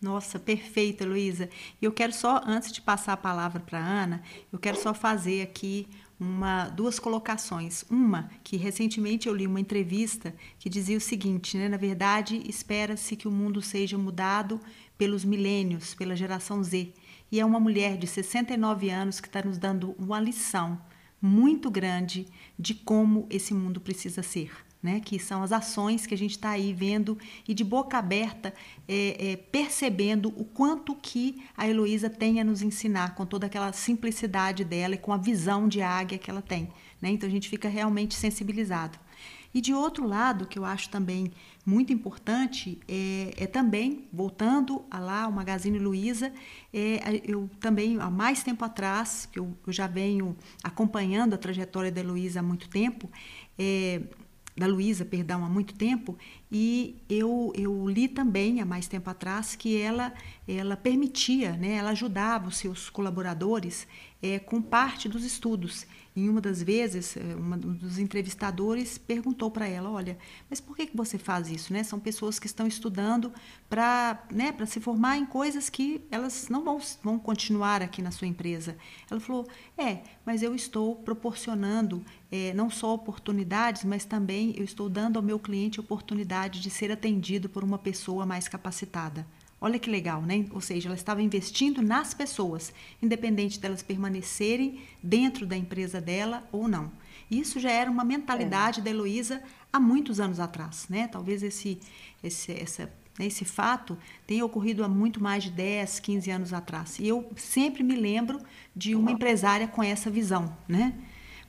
[0.00, 1.50] Nossa, perfeita, Luísa.
[1.82, 4.94] E eu quero só, antes de passar a palavra para a Ana, eu quero só
[4.94, 5.88] fazer aqui
[6.20, 7.84] uma, duas colocações.
[7.90, 11.68] Uma, que recentemente eu li uma entrevista que dizia o seguinte, né?
[11.68, 14.60] Na verdade, espera-se que o mundo seja mudado
[14.96, 16.92] pelos milênios, pela geração Z.
[17.30, 20.80] E é uma mulher de 69 anos que está nos dando uma lição
[21.20, 22.26] muito grande
[22.58, 24.50] de como esse mundo precisa ser
[24.86, 25.00] né?
[25.04, 28.54] que são as ações que a gente está aí vendo e de boca aberta
[28.86, 33.72] é, é, percebendo o quanto que a Heloísa tem a nos ensinar com toda aquela
[33.72, 36.68] simplicidade dela e com a visão de águia que ela tem.
[37.02, 37.10] Né?
[37.10, 38.96] Então a gente fica realmente sensibilizado.
[39.54, 41.32] E de outro lado, que eu acho também
[41.64, 46.32] muito importante, é, é também, voltando a lá, o Magazine Luiza,
[46.72, 51.90] é, eu também, há mais tempo atrás, que eu, eu já venho acompanhando a trajetória
[51.90, 53.10] da Heloísa há muito tempo,
[53.58, 54.02] é,
[54.56, 56.16] da Luísa, perdão, há muito tempo,
[56.50, 60.12] e eu, eu li também há mais tempo atrás que ela,
[60.46, 63.86] ela permitia, né, ela ajudava os seus colaboradores
[64.22, 65.86] é, com parte dos estudos.
[66.16, 70.16] Em uma das vezes, eh, uma, um dos entrevistadores perguntou para ela: Olha,
[70.48, 71.74] mas por que, que você faz isso?
[71.74, 71.82] Né?
[71.82, 73.30] São pessoas que estão estudando
[73.68, 78.26] para né, se formar em coisas que elas não vão, vão continuar aqui na sua
[78.26, 78.78] empresa.
[79.10, 84.88] Ela falou: É, mas eu estou proporcionando é, não só oportunidades, mas também eu estou
[84.88, 85.82] dando ao meu cliente a
[86.60, 89.26] de ser atendido por uma pessoa mais capacitada.
[89.60, 90.44] Olha que legal, né?
[90.52, 92.72] Ou seja, ela estava investindo nas pessoas,
[93.02, 96.92] independente delas permanecerem dentro da empresa dela ou não.
[97.30, 98.82] Isso já era uma mentalidade é.
[98.82, 101.08] da Heloísa há muitos anos atrás, né?
[101.08, 101.80] Talvez esse,
[102.22, 106.98] esse, essa, esse fato tenha ocorrido há muito mais de 10, 15 anos atrás.
[106.98, 108.38] E eu sempre me lembro
[108.74, 110.92] de uma empresária com essa visão, né?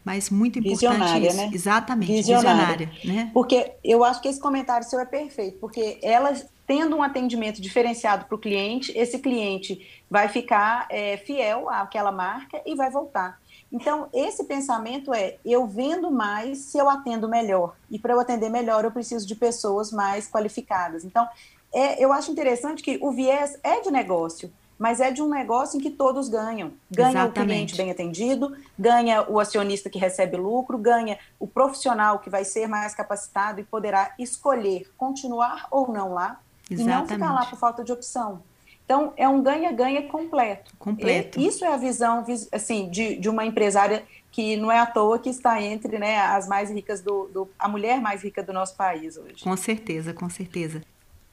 [0.08, 1.38] Mas muito importante visionária, isso.
[1.38, 1.52] Né?
[1.54, 2.88] Exatamente, visionária.
[2.88, 3.32] visionária né?
[3.34, 6.34] Porque eu acho que esse comentário seu é perfeito, porque ela
[6.66, 12.62] tendo um atendimento diferenciado para o cliente, esse cliente vai ficar é, fiel àquela marca
[12.66, 13.40] e vai voltar.
[13.72, 17.76] Então, esse pensamento é: eu vendo mais se eu atendo melhor.
[17.90, 21.04] E para eu atender melhor, eu preciso de pessoas mais qualificadas.
[21.04, 21.28] Então,
[21.74, 25.78] é, eu acho interessante que o viés é de negócio, mas é de um negócio
[25.78, 26.72] em que todos ganham.
[26.90, 27.40] Ganha Exatamente.
[27.40, 32.44] o cliente bem atendido, ganha o acionista que recebe lucro, ganha o profissional que vai
[32.44, 36.82] ser mais capacitado e poderá escolher continuar ou não lá Exatamente.
[36.82, 38.42] e não ficar lá por falta de opção.
[38.86, 40.72] Então, é um ganha-ganha completo.
[40.80, 41.38] Completo.
[41.40, 45.20] E isso é a visão assim, de, de uma empresária que não é à toa
[45.20, 48.78] que está entre né, as mais ricas do, do, a mulher mais rica do nosso
[48.78, 49.44] país hoje.
[49.44, 50.82] Com certeza, com certeza.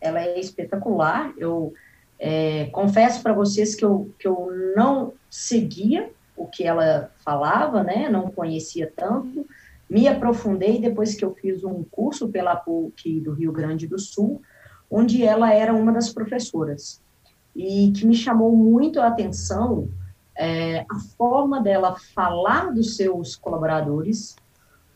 [0.00, 1.32] Ela é espetacular.
[1.36, 1.72] Eu
[2.26, 8.08] é, confesso para vocês que eu, que eu não seguia o que ela falava, né?
[8.08, 9.46] Não conhecia tanto.
[9.90, 14.40] Me aprofundei depois que eu fiz um curso pela PUC do Rio Grande do Sul
[14.90, 16.98] onde ela era uma das professoras
[17.54, 19.90] e que me chamou muito a atenção
[20.34, 24.34] é, a forma dela falar dos seus colaboradores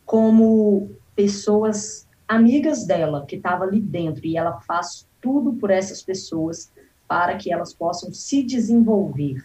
[0.03, 6.71] como pessoas amigas dela que estavam ali dentro e ela faz tudo por essas pessoas
[7.09, 9.43] para que elas possam se desenvolver.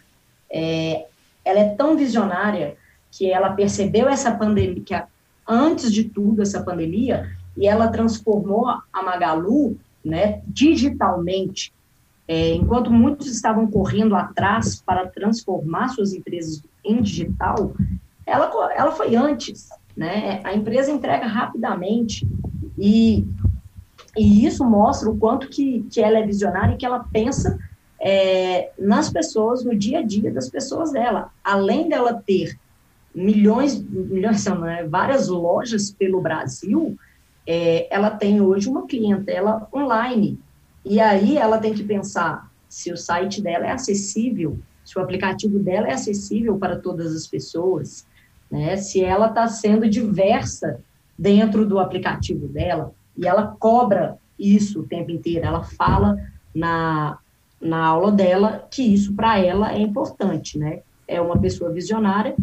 [0.49, 1.07] É,
[1.43, 2.77] ela é tão visionária
[3.11, 5.03] que ela percebeu essa pandemia, que
[5.47, 11.73] antes de tudo essa pandemia, e ela transformou a Magalu né, digitalmente,
[12.27, 17.73] é, enquanto muitos estavam correndo atrás para transformar suas empresas em digital,
[18.25, 20.41] ela, ela foi antes, né?
[20.43, 22.27] A empresa entrega rapidamente
[22.77, 23.25] e,
[24.17, 27.59] e isso mostra o quanto que, que ela é visionária e que ela pensa
[27.99, 31.31] é, nas pessoas, no dia a dia das pessoas dela.
[31.43, 32.57] Além dela ter
[33.13, 36.97] milhões, milhões não, né, várias lojas pelo Brasil,
[37.47, 40.39] é, ela tem hoje uma clientela online.
[40.83, 45.59] E aí ela tem que pensar se o site dela é acessível, se o aplicativo
[45.59, 48.05] dela é acessível para todas as pessoas,
[48.51, 48.77] né?
[48.77, 50.79] se ela está sendo diversa
[51.17, 56.17] dentro do aplicativo dela, e ela cobra isso o tempo inteiro, ela fala
[56.53, 57.17] na,
[57.61, 60.81] na aula dela que isso para ela é importante, né?
[61.07, 62.35] É uma pessoa visionária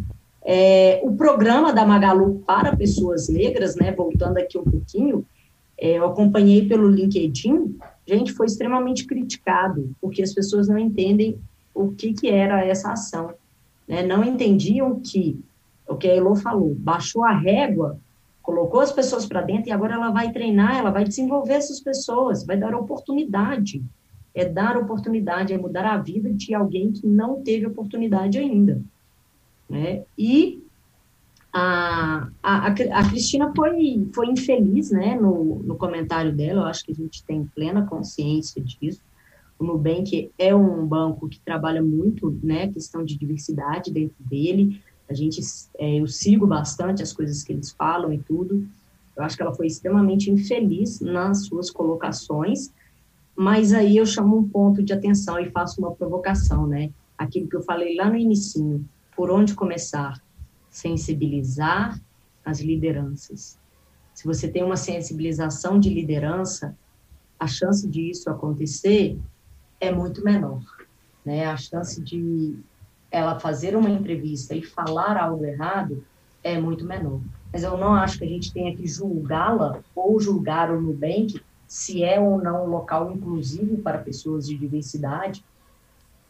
[0.45, 5.25] é, o programa da Magalu para pessoas negras, né, voltando aqui um pouquinho,
[5.79, 11.39] é, eu acompanhei pelo LinkedIn, gente, foi extremamente criticado, porque as pessoas não entendem
[11.73, 13.33] o que, que era essa ação.
[13.87, 14.03] Né?
[14.03, 15.39] Não entendiam que,
[15.89, 17.99] o que a Elo falou, baixou a régua,
[18.43, 22.45] colocou as pessoas para dentro e agora ela vai treinar, ela vai desenvolver essas pessoas,
[22.45, 23.83] vai dar oportunidade.
[24.35, 28.81] É dar oportunidade, é mudar a vida de alguém que não teve oportunidade ainda.
[29.69, 30.03] né?
[30.17, 30.63] E
[31.53, 36.93] a, a, a Cristina foi, foi infeliz, né, no, no comentário dela, eu acho que
[36.93, 39.03] a gente tem plena consciência disso.
[39.59, 44.81] O Nubank é um banco que trabalha muito, né, questão de diversidade dentro dele,
[45.13, 45.41] a gente,
[45.79, 48.67] é, eu sigo bastante as coisas que eles falam e tudo,
[49.17, 52.73] eu acho que ela foi extremamente infeliz nas suas colocações,
[53.37, 57.57] mas aí eu chamo um ponto de atenção e faço uma provocação, né, aquilo que
[57.57, 58.85] eu falei lá no início,
[59.15, 60.21] por onde começar?
[60.73, 62.01] sensibilizar
[62.43, 63.59] as lideranças.
[64.15, 66.77] Se você tem uma sensibilização de liderança,
[67.39, 69.19] a chance de isso acontecer
[69.79, 70.63] é muito menor,
[71.25, 71.45] né?
[71.45, 72.57] A chance de
[73.13, 76.03] ela fazer uma entrevista e falar algo errado
[76.43, 77.21] é muito menor.
[77.53, 82.03] Mas eu não acho que a gente tenha que julgá-la ou julgar o Nubank se
[82.03, 85.45] é ou não um local inclusivo para pessoas de diversidade,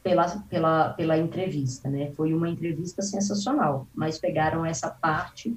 [0.03, 2.11] pela, pela, pela entrevista, né?
[2.13, 5.57] Foi uma entrevista sensacional, mas pegaram essa parte,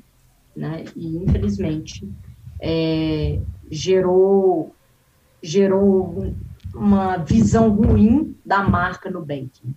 [0.56, 0.86] né?
[0.96, 2.08] E infelizmente
[2.60, 4.74] é, gerou
[5.42, 6.34] gerou
[6.74, 9.74] uma visão ruim da marca no banking.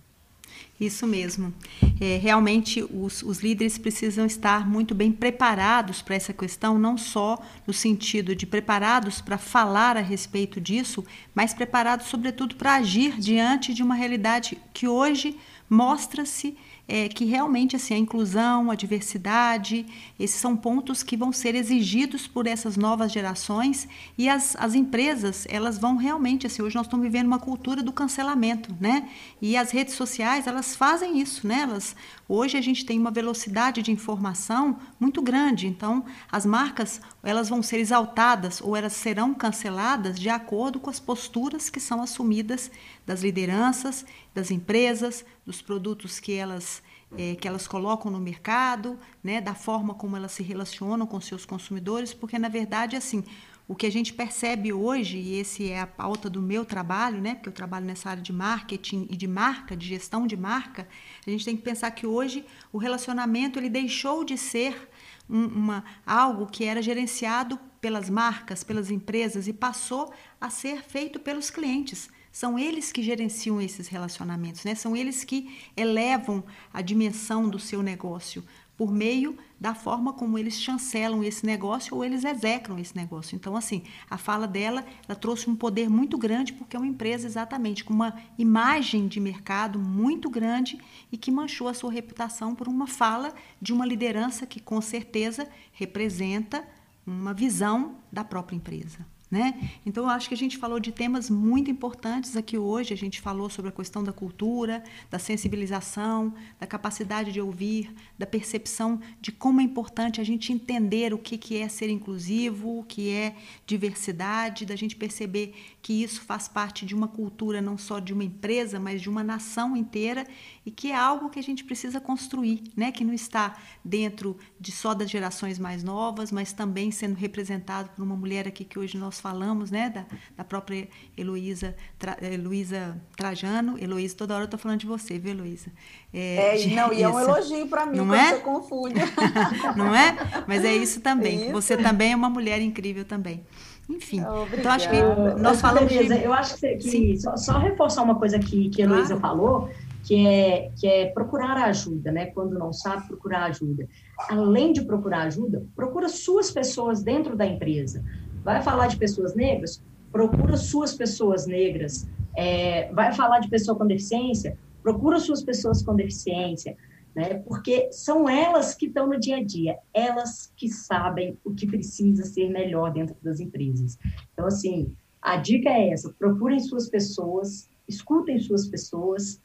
[0.79, 1.53] Isso mesmo.
[1.99, 7.37] É, realmente, os, os, líderes precisam estar muito bem preparados para essa questão, não só
[7.67, 11.03] no sentido de preparados para falar a respeito disso,
[11.35, 15.37] mas preparados, sobretudo, para agir diante de uma realidade que hoje
[15.69, 16.55] mostra-se
[16.89, 19.85] é, que realmente assim, a inclusão, a diversidade,
[20.19, 23.87] esses são pontos que vão ser exigidos por essas novas gerações
[24.17, 27.93] e as, as empresas, elas vão realmente, assim, hoje nós estamos vivendo uma cultura do
[27.93, 29.07] cancelamento, né?
[29.39, 31.61] E as redes sociais, elas fazem isso, né?
[31.61, 31.95] Elas,
[32.27, 37.61] hoje a gente tem uma velocidade de informação muito grande, então as marcas, elas vão
[37.61, 42.71] ser exaltadas ou elas serão canceladas de acordo com as posturas que são assumidas
[43.05, 46.81] das lideranças, das empresas, dos produtos que elas
[47.17, 51.43] é, que elas colocam no mercado, né, da forma como elas se relacionam com seus
[51.43, 53.23] consumidores, porque na verdade assim
[53.67, 57.35] o que a gente percebe hoje e esse é a pauta do meu trabalho, né,
[57.35, 60.87] porque eu trabalho nessa área de marketing e de marca, de gestão de marca,
[61.25, 64.89] a gente tem que pensar que hoje o relacionamento ele deixou de ser
[65.29, 70.11] um, uma, algo que era gerenciado pelas marcas, pelas empresas e passou
[70.41, 72.09] a ser feito pelos clientes.
[72.31, 74.75] São eles que gerenciam esses relacionamentos, né?
[74.75, 78.43] São eles que elevam a dimensão do seu negócio
[78.79, 83.35] por meio da forma como eles chancelam esse negócio ou eles execram esse negócio.
[83.35, 87.27] Então, assim, a fala dela, ela trouxe um poder muito grande porque é uma empresa
[87.27, 90.79] exatamente com uma imagem de mercado muito grande
[91.11, 95.49] e que manchou a sua reputação por uma fala de uma liderança que com certeza
[95.73, 96.65] representa
[97.05, 99.05] uma visão da própria empresa.
[99.31, 99.71] Né?
[99.85, 102.95] Então, eu acho que a gente falou de temas muito importantes aqui hoje.
[102.95, 108.25] A gente falou sobre a questão da cultura, da sensibilização, da capacidade de ouvir, da
[108.25, 112.83] percepção de como é importante a gente entender o que, que é ser inclusivo, o
[112.83, 113.35] que é
[113.67, 118.23] diversidade, da gente perceber que isso faz parte de uma cultura não só de uma
[118.23, 120.25] empresa, mas de uma nação inteira
[120.65, 122.91] e que é algo que a gente precisa construir, né?
[122.91, 128.03] que não está dentro de só das gerações mais novas, mas também sendo representado por
[128.03, 129.89] uma mulher aqui que hoje nós falamos, né?
[129.89, 130.05] da,
[130.37, 130.87] da própria
[131.17, 133.77] Heloísa, Tra, Heloísa Trajano.
[133.77, 135.71] Heloísa, toda hora eu estou falando de você, viu, Heloísa?
[136.13, 138.35] É, é não, e é um elogio para mim, não é?
[138.35, 138.99] você confunde.
[139.75, 140.15] não é?
[140.47, 141.43] Mas é isso também.
[141.43, 141.51] Isso.
[141.51, 143.43] Você também é uma mulher incrível também.
[143.89, 144.57] Enfim, Obrigada.
[144.57, 146.23] então acho que nós falamos de...
[146.23, 149.21] Eu acho que, que só, só, reforçar uma coisa que, que a Heloísa claro.
[149.21, 149.69] falou,
[150.09, 152.25] que é, que é procurar ajuda, né?
[152.25, 153.87] Quando não sabe, procurar ajuda.
[154.27, 158.03] Além de procurar ajuda, procura suas pessoas dentro da empresa.
[158.43, 159.83] Vai falar de pessoas negras?
[160.11, 162.09] Procura suas pessoas negras.
[162.35, 164.57] É, vai falar de pessoa com deficiência?
[164.81, 166.75] Procura suas pessoas com deficiência.
[167.15, 167.35] Né?
[167.47, 172.23] Porque são elas que estão no dia a dia, elas que sabem o que precisa
[172.23, 173.99] ser melhor dentro das empresas.
[174.33, 174.91] Então, assim,
[175.21, 179.39] a dica é essa: procurem suas pessoas, escutem suas pessoas,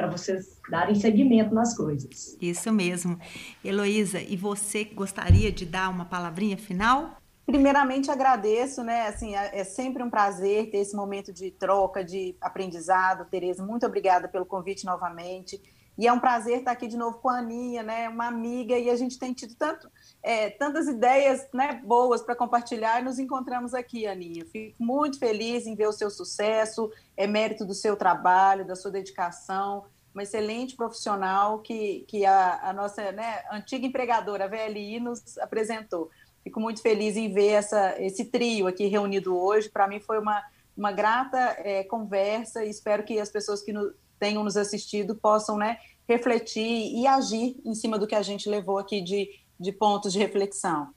[0.00, 2.38] para vocês darem seguimento nas coisas.
[2.40, 3.18] Isso mesmo.
[3.62, 7.18] Heloísa, e você gostaria de dar uma palavrinha final?
[7.44, 9.08] Primeiramente, agradeço, né?
[9.08, 13.26] Assim, é, é sempre um prazer ter esse momento de troca, de aprendizado.
[13.26, 15.60] Tereza, muito obrigada pelo convite novamente.
[15.98, 18.08] E é um prazer estar aqui de novo com a Aninha, né?
[18.08, 19.86] Uma amiga, e a gente tem tido tanto,
[20.22, 24.44] é, tantas ideias né, boas para compartilhar e nos encontramos aqui, Aninha.
[24.44, 28.90] Fico muito feliz em ver o seu sucesso, é mérito do seu trabalho, da sua
[28.90, 35.38] dedicação, uma excelente profissional que, que a, a nossa né, antiga empregadora, a VLI, nos
[35.38, 36.10] apresentou.
[36.42, 39.68] Fico muito feliz em ver essa, esse trio aqui reunido hoje.
[39.68, 40.42] Para mim foi uma,
[40.76, 45.56] uma grata é, conversa e espero que as pessoas que, no, tenham nos assistido possam
[45.56, 49.30] né, refletir e agir em cima do que a gente levou aqui de,
[49.60, 50.88] de pontos de reflexão.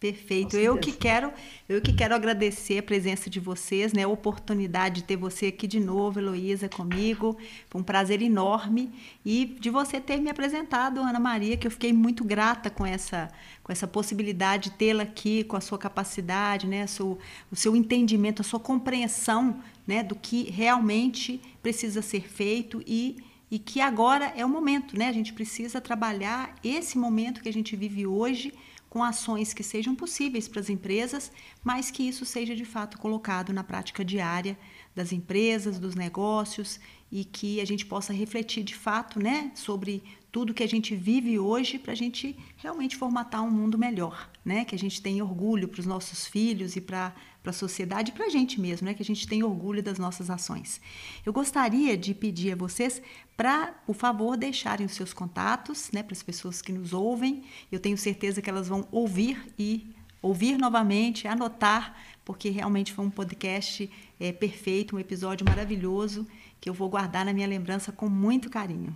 [0.00, 0.56] Perfeito.
[0.56, 1.32] Eu que quero,
[1.68, 4.04] eu que quero agradecer a presença de vocês, né?
[4.04, 7.36] A oportunidade de ter você aqui de novo, Heloísa, comigo.
[7.68, 8.92] Foi um prazer enorme
[9.24, 13.28] e de você ter me apresentado, Ana Maria, que eu fiquei muito grata com essa,
[13.60, 16.86] com essa possibilidade de tê-la aqui, com a sua capacidade, né?
[16.86, 17.18] Seu,
[17.50, 20.04] o seu entendimento, a sua compreensão, né?
[20.04, 23.16] Do que realmente precisa ser feito e
[23.50, 25.08] e que agora é o momento, né?
[25.08, 28.52] A gente precisa trabalhar esse momento que a gente vive hoje
[28.88, 31.30] com ações que sejam possíveis para as empresas,
[31.62, 34.58] mas que isso seja de fato colocado na prática diária
[34.94, 36.80] das empresas, dos negócios
[37.10, 41.38] e que a gente possa refletir de fato né, sobre tudo que a gente vive
[41.38, 44.64] hoje para a gente realmente formatar um mundo melhor, né?
[44.64, 47.14] Que a gente tenha orgulho para os nossos filhos e para
[47.50, 48.94] a sociedade e para a gente mesmo, né?
[48.94, 50.80] Que a gente tenha orgulho das nossas ações.
[51.24, 53.00] Eu gostaria de pedir a vocês
[53.36, 56.02] para, por favor, deixarem os seus contatos, né?
[56.02, 57.44] Para as pessoas que nos ouvem.
[57.70, 59.90] Eu tenho certeza que elas vão ouvir e
[60.20, 63.88] ouvir novamente, anotar, porque realmente foi um podcast
[64.18, 66.26] é, perfeito, um episódio maravilhoso
[66.60, 68.94] que eu vou guardar na minha lembrança com muito carinho.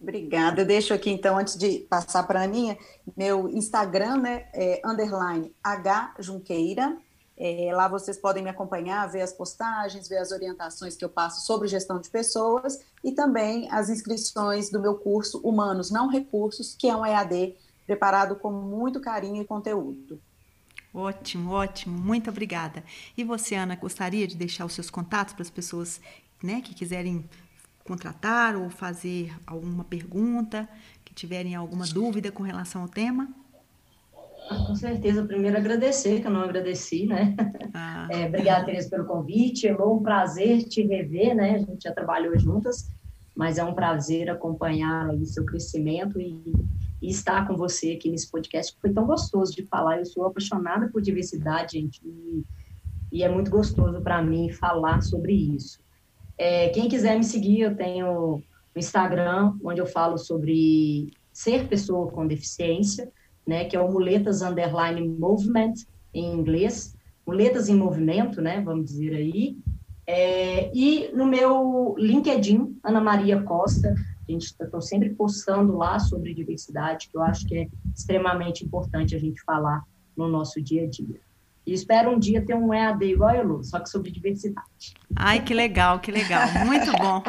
[0.00, 0.62] Obrigada.
[0.62, 2.78] Eu deixo aqui, então, antes de passar para a Aninha,
[3.16, 6.96] meu Instagram, né, é underline H Junqueira.
[7.36, 11.46] É, lá vocês podem me acompanhar, ver as postagens, ver as orientações que eu passo
[11.46, 16.88] sobre gestão de pessoas e também as inscrições do meu curso Humanos Não Recursos, que
[16.88, 20.20] é um EAD preparado com muito carinho e conteúdo.
[20.92, 22.84] Ótimo, ótimo, muito obrigada.
[23.16, 26.00] E você, Ana, gostaria de deixar os seus contatos para as pessoas
[26.42, 27.28] né, que quiserem
[27.90, 30.68] contratar ou fazer alguma pergunta,
[31.04, 33.28] que tiverem alguma dúvida com relação ao tema?
[34.48, 35.24] Ah, com certeza.
[35.24, 37.34] Primeiro, agradecer, que eu não agradeci, né?
[37.74, 38.08] Ah.
[38.10, 39.68] É, obrigada, Tereza, pelo convite.
[39.68, 41.54] É um prazer te rever, né?
[41.54, 42.90] A gente já trabalhou juntas,
[43.36, 46.42] mas é um prazer acompanhar o seu crescimento e
[47.02, 49.98] e estar com você aqui nesse podcast, foi tão gostoso de falar.
[49.98, 52.44] Eu sou apaixonada por diversidade, gente, e,
[53.10, 55.80] e é muito gostoso para mim falar sobre isso.
[56.40, 58.42] É, quem quiser me seguir, eu tenho o
[58.74, 63.12] Instagram, onde eu falo sobre ser pessoa com deficiência,
[63.46, 65.74] né, que é o Muletas Underline Movement,
[66.14, 69.54] em inglês, Muletas em Movimento, né, vamos dizer aí,
[70.06, 73.94] é, e no meu LinkedIn, Ana Maria Costa,
[74.26, 79.14] a gente está sempre postando lá sobre diversidade, que eu acho que é extremamente importante
[79.14, 79.84] a gente falar
[80.16, 81.20] no nosso dia a dia.
[81.70, 84.92] E espero um dia ter um EAD igual a Lu, só que sobre diversidade.
[85.14, 86.48] Ai, que legal, que legal.
[86.66, 87.22] Muito bom.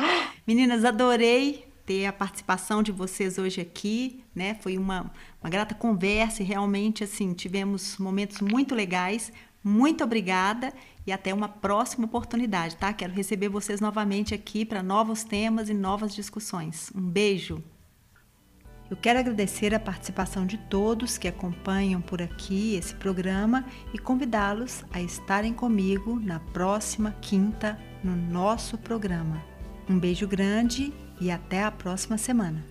[0.48, 4.56] Meninas, adorei ter a participação de vocês hoje aqui, né?
[4.56, 9.32] Foi uma, uma grata conversa e realmente, assim, tivemos momentos muito legais.
[9.64, 10.74] Muito obrigada
[11.06, 12.92] e até uma próxima oportunidade, tá?
[12.92, 16.92] Quero receber vocês novamente aqui para novos temas e novas discussões.
[16.96, 17.64] Um beijo!
[18.92, 24.84] Eu quero agradecer a participação de todos que acompanham por aqui esse programa e convidá-los
[24.92, 29.42] a estarem comigo na próxima quinta no nosso programa.
[29.90, 32.71] Um beijo grande e até a próxima semana.